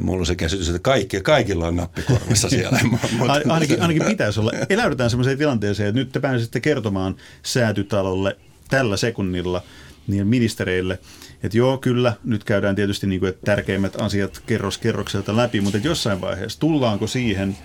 [0.00, 2.80] mulla on se käsitys, että kaikki, kaikilla on nappikorvassa siellä.
[3.48, 4.52] ainakin, ainakin pitäisi olla.
[4.68, 8.36] Eläydytään sellaiseen tilanteeseen, että nyt te pääsette kertomaan säätytalolle
[8.68, 9.62] tällä sekunnilla
[10.06, 10.98] niin ministereille,
[11.42, 15.78] että joo, kyllä, nyt käydään tietysti niin kuin, että tärkeimmät asiat kerros kerrokselta läpi, mutta
[15.78, 17.56] jossain vaiheessa tullaanko siihen,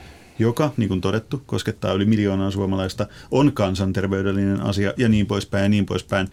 [0.42, 5.70] joka, niin kuin todettu, koskettaa yli miljoonaa suomalaista, on kansanterveydellinen asia ja niin poispäin ja
[5.70, 6.28] niin poispäin.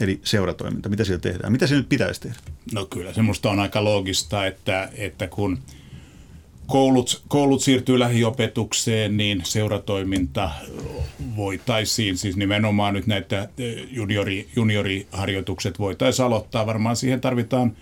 [0.00, 1.52] Eli seuratoiminta, mitä siellä tehdään?
[1.52, 2.36] Mitä se nyt pitäisi tehdä?
[2.72, 5.58] No kyllä, semmoista on aika loogista, että, että kun
[6.66, 10.50] koulut, koulut siirtyy lähiopetukseen, niin seuratoiminta
[11.36, 13.48] voitaisiin, siis nimenomaan nyt näitä
[13.90, 16.66] juniori, junioriharjoitukset voitaisiin aloittaa.
[16.66, 17.76] Varmaan siihen tarvitaan,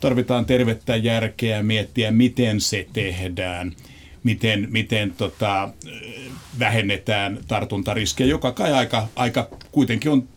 [0.00, 3.72] tarvitaan tervettä järkeä miettiä, miten se tehdään–
[4.26, 5.68] miten, miten tota,
[6.58, 10.28] vähennetään tartuntariskejä, joka kai aika, aika kuitenkin on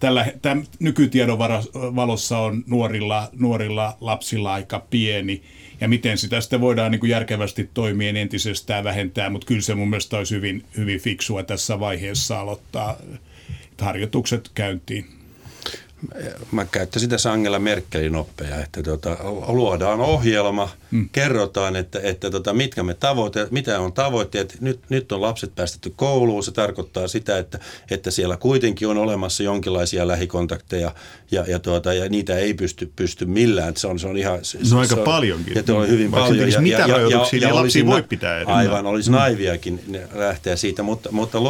[0.00, 1.38] tällä tämän nykytiedon
[1.74, 5.42] valossa on nuorilla, nuorilla lapsilla aika pieni.
[5.80, 9.90] Ja miten sitä sitten voidaan niin kuin järkevästi toimien entisestään vähentää, mutta kyllä se mun
[9.90, 12.96] mielestä olisi hyvin, hyvin fiksua tässä vaiheessa aloittaa
[13.80, 15.21] harjoitukset käyntiin
[16.52, 19.16] mä käyttäisin tässä Angela Merkelin oppeja, että tota,
[19.48, 21.08] luodaan ohjelma, mm.
[21.12, 24.56] kerrotaan, että, että tota, mitkä me tavoitteet, mitä on tavoitteet.
[24.60, 27.58] Nyt, nyt on lapset päästetty kouluun, se tarkoittaa sitä, että,
[27.90, 30.94] että siellä kuitenkin on olemassa jonkinlaisia lähikontakteja
[31.30, 33.76] ja, ja, tuota, ja niitä ei pysty, pysty millään.
[33.76, 34.38] Se on, se on ihan...
[34.42, 35.54] Se, no aika se on, paljonkin.
[35.66, 36.52] Ja on hyvin Vaikka paljon.
[36.52, 38.56] Ja, mitä ja, rajoituksia ja, ja, ja lapsia voi pitää enemmän.
[38.56, 39.16] Aivan, olisi mm.
[39.16, 39.80] naiviakin
[40.14, 41.40] lähteä siitä, mutta, mutta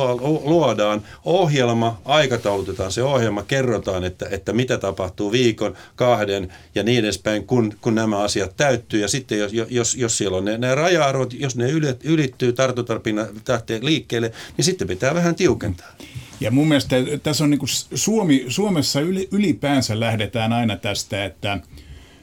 [0.44, 7.46] luodaan ohjelma, aikataulutetaan se ohjelma, kerrotaan, että, että mitä tapahtuu viikon, kahden ja niin edespäin,
[7.46, 9.00] kun, kun nämä asiat täyttyy.
[9.00, 11.70] Ja sitten jos, jos, jos siellä on ne, ne raja-arvot, jos ne
[12.04, 15.92] ylittyy, tartuntarpinna lähtee liikkeelle, niin sitten pitää vähän tiukentaa.
[16.40, 19.00] Ja mun mielestä tässä on niin kuin Suomi, Suomessa
[19.30, 21.58] ylipäänsä lähdetään aina tästä, että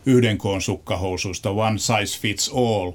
[0.06, 2.92] yhden koon sukkahousuista, one size fits all,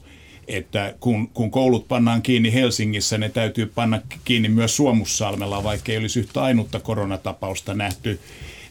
[0.48, 5.98] että kun, kun koulut pannaan kiinni Helsingissä, ne täytyy panna kiinni myös Suomussalmella, vaikka ei
[5.98, 8.20] olisi yhtä ainutta koronatapausta nähty,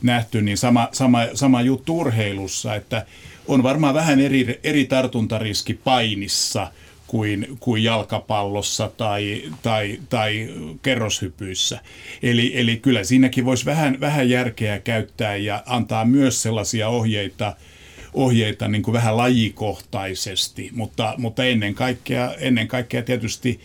[0.03, 3.05] nähty niin sama, sama, sama juttu urheilussa, että
[3.47, 6.71] on varmaan vähän eri, eri tartuntariski painissa–
[7.13, 10.49] kuin, kuin jalkapallossa tai, tai, tai
[10.81, 11.79] kerroshypyissä.
[12.23, 17.55] Eli, eli kyllä siinäkin voisi vähän, vähän järkeä käyttää ja antaa myös sellaisia ohjeita,
[18.13, 23.59] ohjeita niin kuin vähän lajikohtaisesti, mutta, mutta ennen, kaikkea, ennen kaikkea tietysti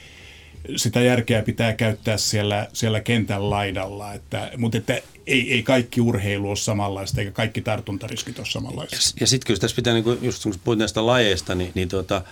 [0.76, 6.48] sitä järkeä pitää käyttää siellä, siellä kentän laidalla, että, mutta että ei, ei kaikki urheilu
[6.48, 8.96] ole samanlaista eikä kaikki tartuntariskit ole samanlaista.
[8.96, 11.88] Ja, ja sitten kyllä tässä pitää, niin kuin, just kun puhuit näistä lajeista, niin, niin
[11.88, 12.22] tuota,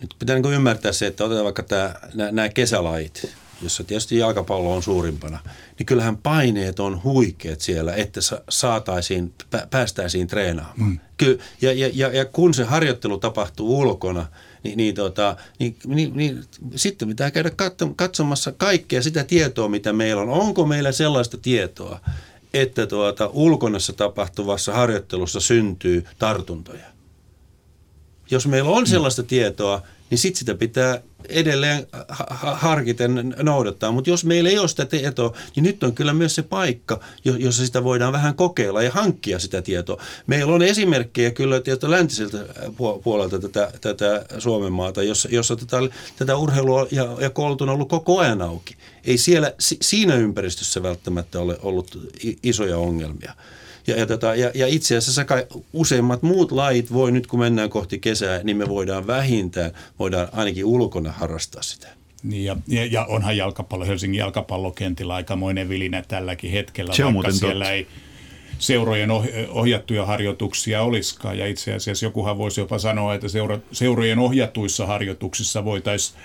[0.00, 3.30] nyt pitää niin ymmärtää se, että otetaan vaikka tämä, nämä kesälajit,
[3.62, 5.38] jossa tietysti jalkapallo on suurimpana,
[5.78, 9.34] niin kyllähän paineet on huikeat siellä, että saataisiin,
[9.70, 10.90] päästäisiin treenaamaan.
[10.90, 10.98] Mm.
[11.16, 14.26] Ky- ja, ja, ja, ja kun se harjoittelu tapahtuu ulkona,
[14.62, 16.44] niin, niin, tota, niin, niin, niin
[16.76, 17.50] sitten pitää käydä
[17.96, 20.28] katsomassa kaikkea sitä tietoa, mitä meillä on.
[20.28, 22.00] Onko meillä sellaista tietoa,
[22.54, 26.91] että tuota, ulkonassa tapahtuvassa harjoittelussa syntyy tartuntoja?
[28.32, 31.86] Jos meillä on sellaista tietoa, niin sitten sitä pitää edelleen
[32.42, 33.92] harkiten noudattaa.
[33.92, 37.66] Mutta jos meillä ei ole sitä tietoa, niin nyt on kyllä myös se paikka, jossa
[37.66, 40.02] sitä voidaan vähän kokeilla ja hankkia sitä tietoa.
[40.26, 42.38] Meillä on esimerkkejä kyllä tietysti läntiseltä
[43.04, 45.76] puolelta tätä, tätä Suomen maata, jossa, jossa tätä,
[46.16, 48.76] tätä urheilua ja, ja koulut on ollut koko ajan auki.
[49.04, 51.98] Ei siellä siinä ympäristössä välttämättä ole ollut
[52.42, 53.34] isoja ongelmia.
[53.86, 57.70] Ja, ja, tota, ja, ja itse asiassa kai useimmat muut lajit voi nyt, kun mennään
[57.70, 61.88] kohti kesää, niin me voidaan vähintään, voidaan ainakin ulkona harrastaa sitä.
[62.22, 67.32] Niin ja, ja, ja onhan jalkapallo, Helsingin jalkapallokentillä aikamoinen vilinä tälläkin hetkellä, Se on vaikka
[67.32, 67.72] siellä totta.
[67.74, 67.86] ei
[68.58, 69.10] seurojen
[69.48, 71.38] ohjattuja harjoituksia olisikaan.
[71.38, 76.18] Ja itse asiassa jokuhan voisi jopa sanoa, että seura, seurojen ohjatuissa harjoituksissa voitaisiin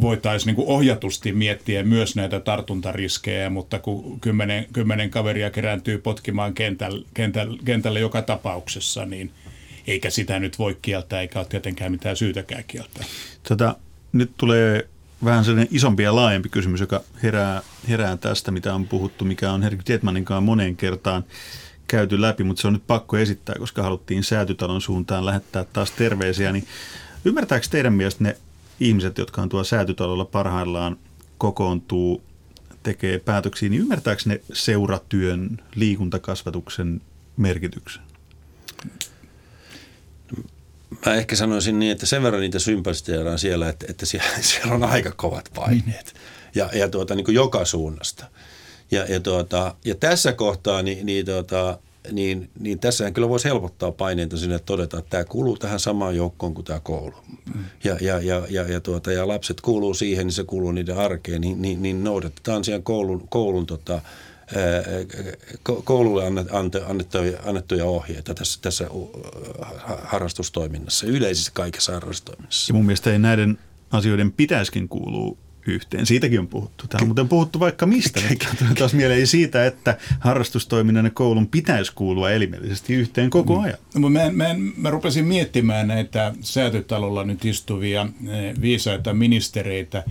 [0.00, 7.06] voitaisiin niin ohjatusti miettiä myös näitä tartuntariskejä, mutta kun kymmenen, kymmenen kaveria kerääntyy potkimaan kentälle,
[7.14, 9.30] kentälle, kentälle joka tapauksessa, niin
[9.86, 13.04] eikä sitä nyt voi kieltää, eikä ole tietenkään mitään syytäkään kieltää.
[13.48, 13.76] Tota,
[14.12, 14.88] nyt tulee
[15.24, 19.62] vähän sellainen isompi ja laajempi kysymys, joka herää, herää tästä, mitä on puhuttu, mikä on
[19.62, 21.24] Henrik Dietmaninkaan moneen kertaan
[21.88, 26.52] käyty läpi, mutta se on nyt pakko esittää, koska haluttiin säätytalon suuntaan lähettää taas terveisiä.
[26.52, 26.66] Niin
[27.24, 28.36] ymmärtääkö teidän mielestä ne
[28.80, 30.98] ihmiset, jotka on tuolla säätytalolla parhaillaan
[31.38, 32.22] kokoontuu,
[32.82, 37.00] tekee päätöksiä, niin ymmärtääkö ne seuratyön, liikuntakasvatuksen
[37.36, 38.02] merkityksen?
[41.06, 44.84] Mä ehkä sanoisin niin, että sen verran niitä sympatiseeraan siellä, että, että siellä, siellä on
[44.84, 46.14] aika kovat paineet
[46.54, 48.26] ja, ja tuota, niin kuin joka suunnasta.
[48.90, 51.78] Ja, ja, tuota, ja tässä kohtaa niin, niin tuota,
[52.12, 56.54] niin, niin tässähän kyllä voisi helpottaa paineita sinne todeta, että tämä kuuluu tähän samaan joukkoon
[56.54, 57.14] kuin tämä koulu.
[57.84, 61.40] Ja, ja, ja, ja, ja, tuota, ja lapset kuuluu siihen, niin se kuuluu niiden arkeen,
[61.40, 64.00] niin, niin, niin noudatetaan siihen koulun, koulun tota,
[65.84, 66.24] koululle
[67.44, 68.88] annettuja, ohjeita tässä, tässä
[70.02, 72.70] harrastustoiminnassa, yleisessä kaikessa harrastustoiminnassa.
[72.70, 73.58] Ja mun mielestä näiden
[73.90, 76.06] asioiden pitäisikin kuulua yhteen.
[76.06, 76.86] Siitäkin on puhuttu.
[76.86, 78.20] Täällä on muuten puhuttu vaikka mistä.
[78.78, 83.62] taas mieleen siitä, että harrastustoiminnan ja koulun pitäisi kuulua elimellisesti yhteen koko mm.
[83.62, 83.78] ajan.
[83.94, 84.46] No, mä, mä,
[84.76, 90.04] mä rupesin miettimään näitä säätötalolla nyt istuvia eh, viisaita ministereitä.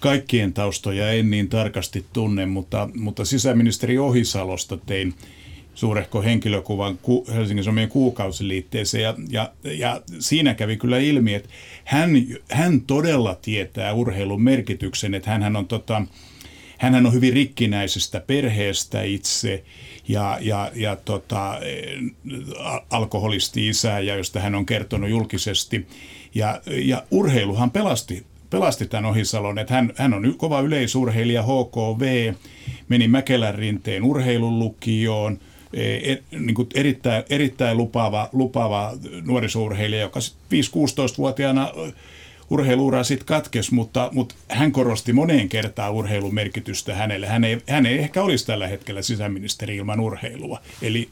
[0.00, 5.14] Kaikkien taustoja en niin tarkasti tunne, mutta, mutta sisäministeri Ohisalosta tein
[5.78, 6.98] suurehko henkilökuvan
[7.34, 11.48] Helsingin Sanomien kuukausiliitteeseen ja, ja, ja siinä kävi kyllä ilmi, että
[11.84, 12.10] hän,
[12.50, 16.02] hän todella tietää urheilun merkityksen, että hän on tota,
[16.78, 19.64] Hänhän on hyvin rikkinäisestä perheestä itse
[20.08, 21.60] ja, ja, ja tota,
[22.90, 25.86] alkoholisti isä, ja josta hän on kertonut julkisesti.
[26.34, 32.32] Ja, ja urheiluhan pelasti, pelasti tämän Ohisalon, että hän, hän on kova yleisurheilija HKV,
[32.88, 35.38] meni Mäkelän rinteen urheilulukioon,
[35.72, 38.92] E, e, niin kuin erittäin, erittäin lupaava, lupaava
[39.24, 41.72] nuorisourheilija, joka 5-16-vuotiaana
[42.50, 47.26] urheiluura sitten katkesi, mutta, mutta hän korosti moneen kertaan urheilun merkitystä hänelle.
[47.26, 50.60] Hän ei, hän ei ehkä olisi tällä hetkellä sisäministeri ilman urheilua.
[50.82, 51.08] Eli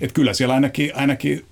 [0.00, 1.44] että kyllä siellä ainakin, ainakin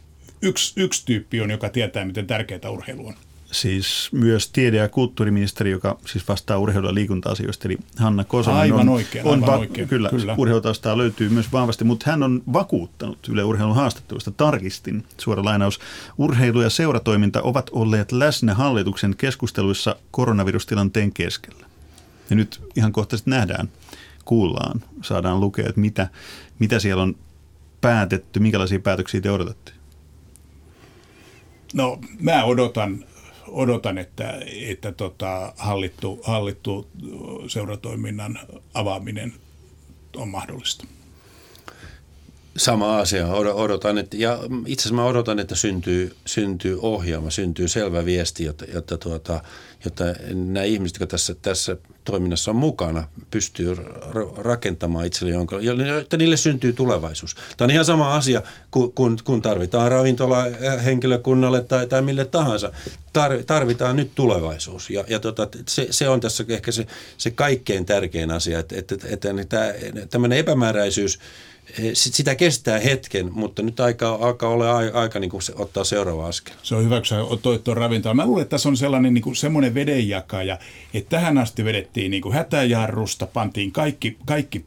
[0.42, 3.14] yksi, yksi tyyppi on, joka tietää, miten tärkeää urheilu on
[3.54, 8.80] siis myös tiede- ja kulttuuriministeri, joka siis vastaa urheilu- ja liikunta-asioista, eli Hanna Kosonen aivan
[8.80, 9.88] on, oikein, aivan on oikein.
[9.88, 10.34] Kyllä, kyllä.
[10.38, 15.80] urheilutaustaa löytyy myös vahvasti, mutta hän on vakuuttanut Yle Urheilun haastattelusta, tarkistin, suora lainaus,
[16.18, 21.66] urheilu- ja seuratoiminta ovat olleet läsnä hallituksen keskusteluissa koronavirustilanteen keskellä.
[22.30, 23.68] Ja nyt ihan kohta sitten nähdään,
[24.24, 26.08] kuullaan, saadaan lukea, että mitä,
[26.58, 27.16] mitä siellä on
[27.80, 29.72] päätetty, minkälaisia päätöksiä te odotatte?
[31.74, 33.04] No mä odotan
[33.54, 36.88] odotan, että, että tota, hallittu, hallittu
[37.48, 38.38] seuratoiminnan
[38.74, 39.32] avaaminen
[40.16, 40.86] on mahdollista.
[42.56, 43.26] Sama asia.
[43.34, 48.64] Odotan, että, ja itse asiassa mä odotan, että syntyy, syntyy ohjelma, syntyy selvä viesti, jotta,
[48.64, 49.42] jotta, tuota,
[49.84, 53.76] jotta nämä ihmiset, jotka tässä, tässä toiminnassa on mukana, pystyy
[54.36, 55.56] rakentamaan itselleen jonka,
[56.00, 57.34] että niille syntyy tulevaisuus.
[57.56, 62.72] Tämä on ihan sama asia, kun, kun tarvitaan ravintola eh, henkilökunnalle tai, tai mille tahansa.
[63.46, 64.90] Tarvitaan nyt tulevaisuus.
[64.90, 66.86] Ja, ja tota, se, se on tässä ehkä se,
[67.18, 69.74] se kaikkein tärkein asia, että, että, että, että
[70.10, 71.18] tämmöinen epämääräisyys–
[71.78, 75.84] Eh, sitä kestää hetken, mutta nyt aika, alkaa olla aika, aika niin kuin se, ottaa
[75.84, 76.54] seuraava askel.
[76.62, 78.14] Se on hyvä, kun sä toit tuon ravintola.
[78.14, 80.58] Mä luulen, että tässä on sellainen niin kuin semmoinen vedenjakaja,
[80.94, 84.64] että tähän asti vedettiin niin kuin hätäjarrusta, pantiin kaikki, kaikki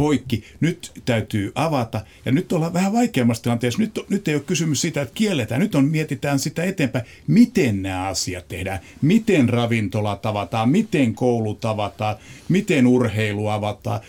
[0.00, 2.00] poikki, nyt täytyy avata.
[2.24, 3.80] Ja nyt ollaan vähän vaikeammassa tilanteessa.
[3.80, 5.60] Nyt, nyt ei ole kysymys siitä, että kielletään.
[5.60, 8.80] Nyt on, mietitään sitä eteenpäin, miten nämä asiat tehdään.
[9.02, 12.16] Miten ravintola tavataan, miten koulu tavataan,
[12.48, 14.00] miten urheilu avataan.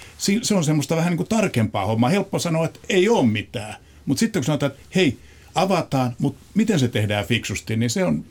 [0.41, 2.09] Se on semmoista vähän niin kuin tarkempaa hommaa.
[2.09, 3.75] Helppo sanoa, että ei ole mitään.
[4.05, 5.17] Mutta sitten kun sanotaan, että hei,
[5.55, 8.25] avataan, mutta miten se tehdään fiksusti, niin se on,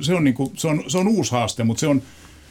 [0.00, 2.02] se on, niin kuin, se on, se on uusi haaste, mutta se on,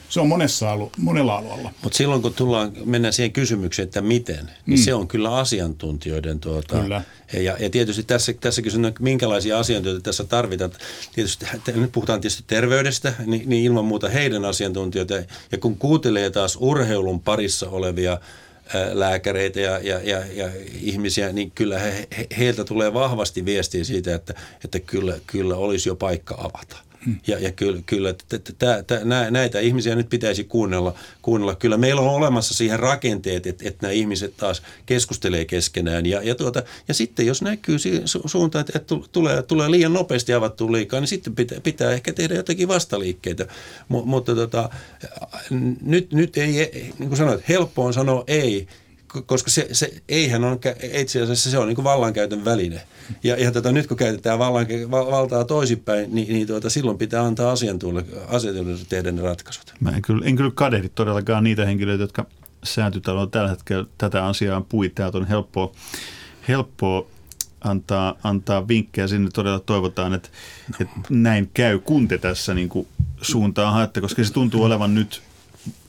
[0.09, 1.71] se on monessa alu, monella alueella.
[1.83, 4.83] Mutta silloin kun tullaan, mennään siihen kysymykseen, että miten, niin mm.
[4.83, 6.39] se on kyllä asiantuntijoiden.
[6.39, 7.01] Tuota, kyllä.
[7.33, 10.71] Ja, ja tietysti tässä, tässä kysytään, minkälaisia asiantuntijoita tässä tarvitaan.
[11.15, 15.13] Tietysti, nyt puhutaan tietysti terveydestä, niin, niin ilman muuta heidän asiantuntijoita.
[15.51, 18.17] Ja kun kuuntelee taas urheilun parissa olevia
[18.93, 20.49] lääkäreitä ja, ja, ja, ja
[20.81, 25.89] ihmisiä, niin kyllä he, he, heiltä tulee vahvasti viestiä siitä, että, että kyllä, kyllä olisi
[25.89, 26.92] jo paikka avata.
[27.27, 28.13] Ja, ja kyllä, kyllä
[28.59, 31.55] tää, tää, näitä ihmisiä nyt pitäisi kuunnella, kuunnella.
[31.55, 36.05] Kyllä meillä on olemassa siihen rakenteet, että, että nämä ihmiset taas keskustelee keskenään.
[36.05, 40.33] Ja, ja, tuota, ja sitten jos näkyy su- suuntaan, että, että tulee, tulee liian nopeasti
[40.33, 43.43] avattu liikaa, niin sitten pitää, pitää ehkä tehdä jotakin vastaliikkeitä.
[43.89, 44.69] M- mutta tota,
[45.81, 46.51] nyt, nyt ei,
[46.99, 48.67] niin kuin sanoit, helppo on sanoa ei,
[49.25, 50.59] koska se, se eihän on,
[50.93, 52.81] itse asiassa se on niin kuin vallankäytön väline.
[53.23, 57.51] Ja, ja tota, nyt kun käytetään vallan, valtaa toisinpäin, niin, niin tuota, silloin pitää antaa
[57.51, 59.73] asiantuntijoille tehdä ne ratkaisut.
[59.79, 62.25] Mä en kyllä, en kyllä kadehdi todellakaan niitä henkilöitä, jotka
[62.63, 65.11] säätytalolla tällä hetkellä tätä asiaa puittaa.
[65.13, 65.71] On helppoa,
[66.47, 67.05] helppoa
[67.61, 69.29] antaa, antaa vinkkejä sinne.
[69.33, 70.29] Todella toivotaan, että,
[70.81, 72.87] että näin käy, kun te tässä niin kuin
[73.21, 75.21] suuntaan haette, koska se tuntuu olevan nyt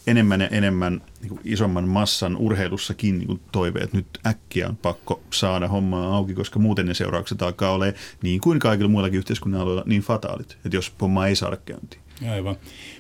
[0.07, 3.93] enemmän ja enemmän niin kuin isomman massan urheilussakin niin kuin toiveet.
[3.93, 7.85] Nyt äkkiä on pakko saada hommaa auki, koska muuten ne seuraukset alkaa olla
[8.23, 12.03] niin kuin kaikilla muillakin yhteiskunnan alueilla niin fataalit, että jos homma ei saada käyntiin.
[12.31, 12.57] Aivan.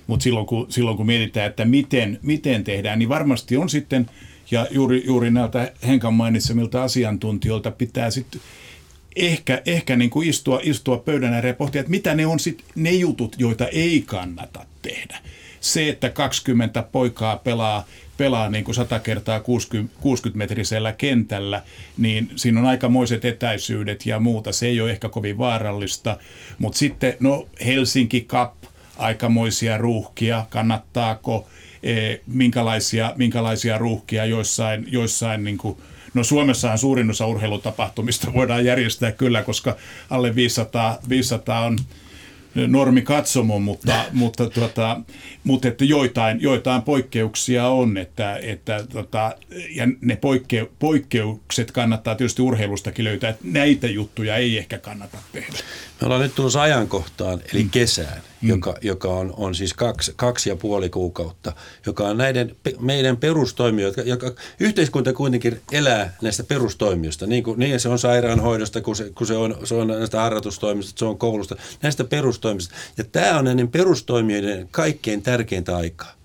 [0.07, 4.11] Mutta silloin kun, silloin kun mietitään, että miten, miten tehdään, niin varmasti on sitten,
[4.51, 8.41] ja juuri, juuri näiltä Henkan mainitsemilta asiantuntijoilta pitää sitten
[9.17, 12.67] ehkä, ehkä niin kuin istua, istua pöydän ääreen ja pohtia, että mitä ne on sitten
[12.75, 15.19] ne jutut, joita ei kannata tehdä.
[15.65, 17.87] Se, että 20 poikaa pelaa,
[18.17, 21.63] pelaa niin kuin 100 kertaa 60, 60-metrisellä kentällä,
[21.97, 24.53] niin siinä on aikamoiset etäisyydet ja muuta.
[24.53, 26.17] Se ei ole ehkä kovin vaarallista,
[26.59, 28.53] mutta sitten no Helsinki Cup,
[28.97, 31.49] aikamoisia ruuhkia, kannattaako,
[31.83, 35.79] e, minkälaisia, minkälaisia ruuhkia joissain, joissain niin kuin
[36.15, 39.77] No Suomessahan suurin osa urheilutapahtumista voidaan järjestää kyllä, koska
[40.11, 41.79] alle 500, 500 on
[42.55, 45.01] normi katsomo, mutta, mutta, tuota,
[45.45, 49.35] mutta että joitain, joitain poikkeuksia on, että, että tota,
[49.71, 55.59] ja ne poikke, poikkeukset kannattaa tietysti urheilustakin löytää, että näitä juttuja ei ehkä kannata tehdä.
[56.05, 57.71] Me ollaan nyt tulossa ajankohtaan, eli mm.
[57.71, 58.49] kesään, mm.
[58.49, 61.53] joka, joka on, on siis kaksi, kaksi ja puoli kuukautta,
[61.87, 67.89] joka on näiden meidän perustoimijoita, joka yhteiskunta kuitenkin elää näistä perustoimijoista, niin, kuin, niin se
[67.89, 72.05] on sairaanhoidosta, kun se, kun se, on, se on näistä harjoitustoimista, se on koulusta, näistä
[72.05, 72.75] perustoimista.
[72.99, 76.24] Ja tämä on näiden perustoimijoiden kaikkein tärkeintä aikaa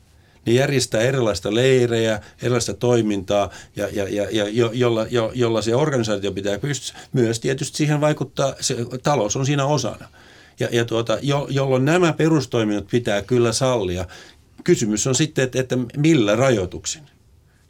[0.50, 5.76] ne järjestää erilaista leirejä, erilaista toimintaa, ja, ja, ja, ja jo, jolla, jo, jolla se
[5.76, 7.00] organisaatio pitää pystyä.
[7.14, 10.08] Myös tietysti siihen vaikuttaa, se talous on siinä osana.
[10.60, 14.06] Ja, ja tuota, jo, jolloin nämä perustoiminnot pitää kyllä sallia.
[14.64, 17.04] Kysymys on sitten, että, että millä rajoituksin.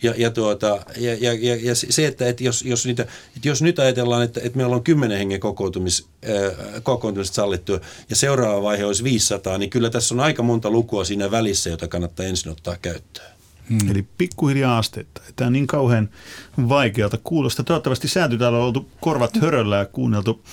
[0.04, 3.04] Ja, ja, tuota, ja, ja, ja, ja se, että, että, jos, jos, niitä,
[3.36, 7.80] että jos nyt ajatellaan, että, että meillä on 10 hengen kokoontumis, äh, kokoontumiset sallittu
[8.10, 11.88] ja seuraava vaihe olisi 500, niin kyllä tässä on aika monta lukua siinä välissä, jota
[11.88, 13.32] kannattaa ensin ottaa käyttöön.
[13.70, 13.91] Hmm.
[13.91, 15.22] Eli pikkuhiljaa asteetta.
[15.36, 16.10] Tämä on niin kauhean
[16.70, 17.64] vaikealta kuulosta.
[17.64, 20.43] Toivottavasti sääty täällä on oltu korvat höröllä ja kuunneltu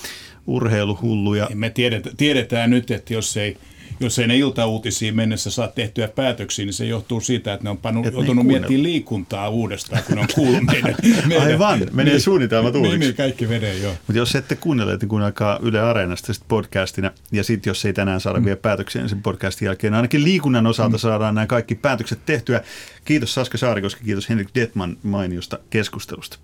[0.47, 1.49] urheiluhulluja.
[1.55, 3.57] Me tiedetään, tiedetään nyt, että jos ei–
[4.01, 7.78] jos ei ne iltauutisiin mennessä saa tehtyä päätöksiä, niin se johtuu siitä, että ne on
[7.78, 10.97] pannut, joutunut miettimään liikuntaa uudestaan, kun ne on kuullut meidän.
[11.26, 12.99] meidän Aivan, menee niin, suunnitelma tuuliksi.
[12.99, 13.92] Niin, kaikki menee, joo.
[13.92, 18.20] Mutta jos ette kuunnelle, niin kuunnelkaa Yle Areenasta sit podcastina, ja sitten jos ei tänään
[18.20, 18.44] saada mm.
[18.44, 21.01] vielä päätöksiä, niin sen podcastin jälkeen ainakin liikunnan osalta mm.
[21.01, 22.62] saadaan nämä kaikki päätökset tehtyä.
[23.05, 26.38] Kiitos Saska Saarikoski, kiitos Henrik Detman mainiosta keskustelusta.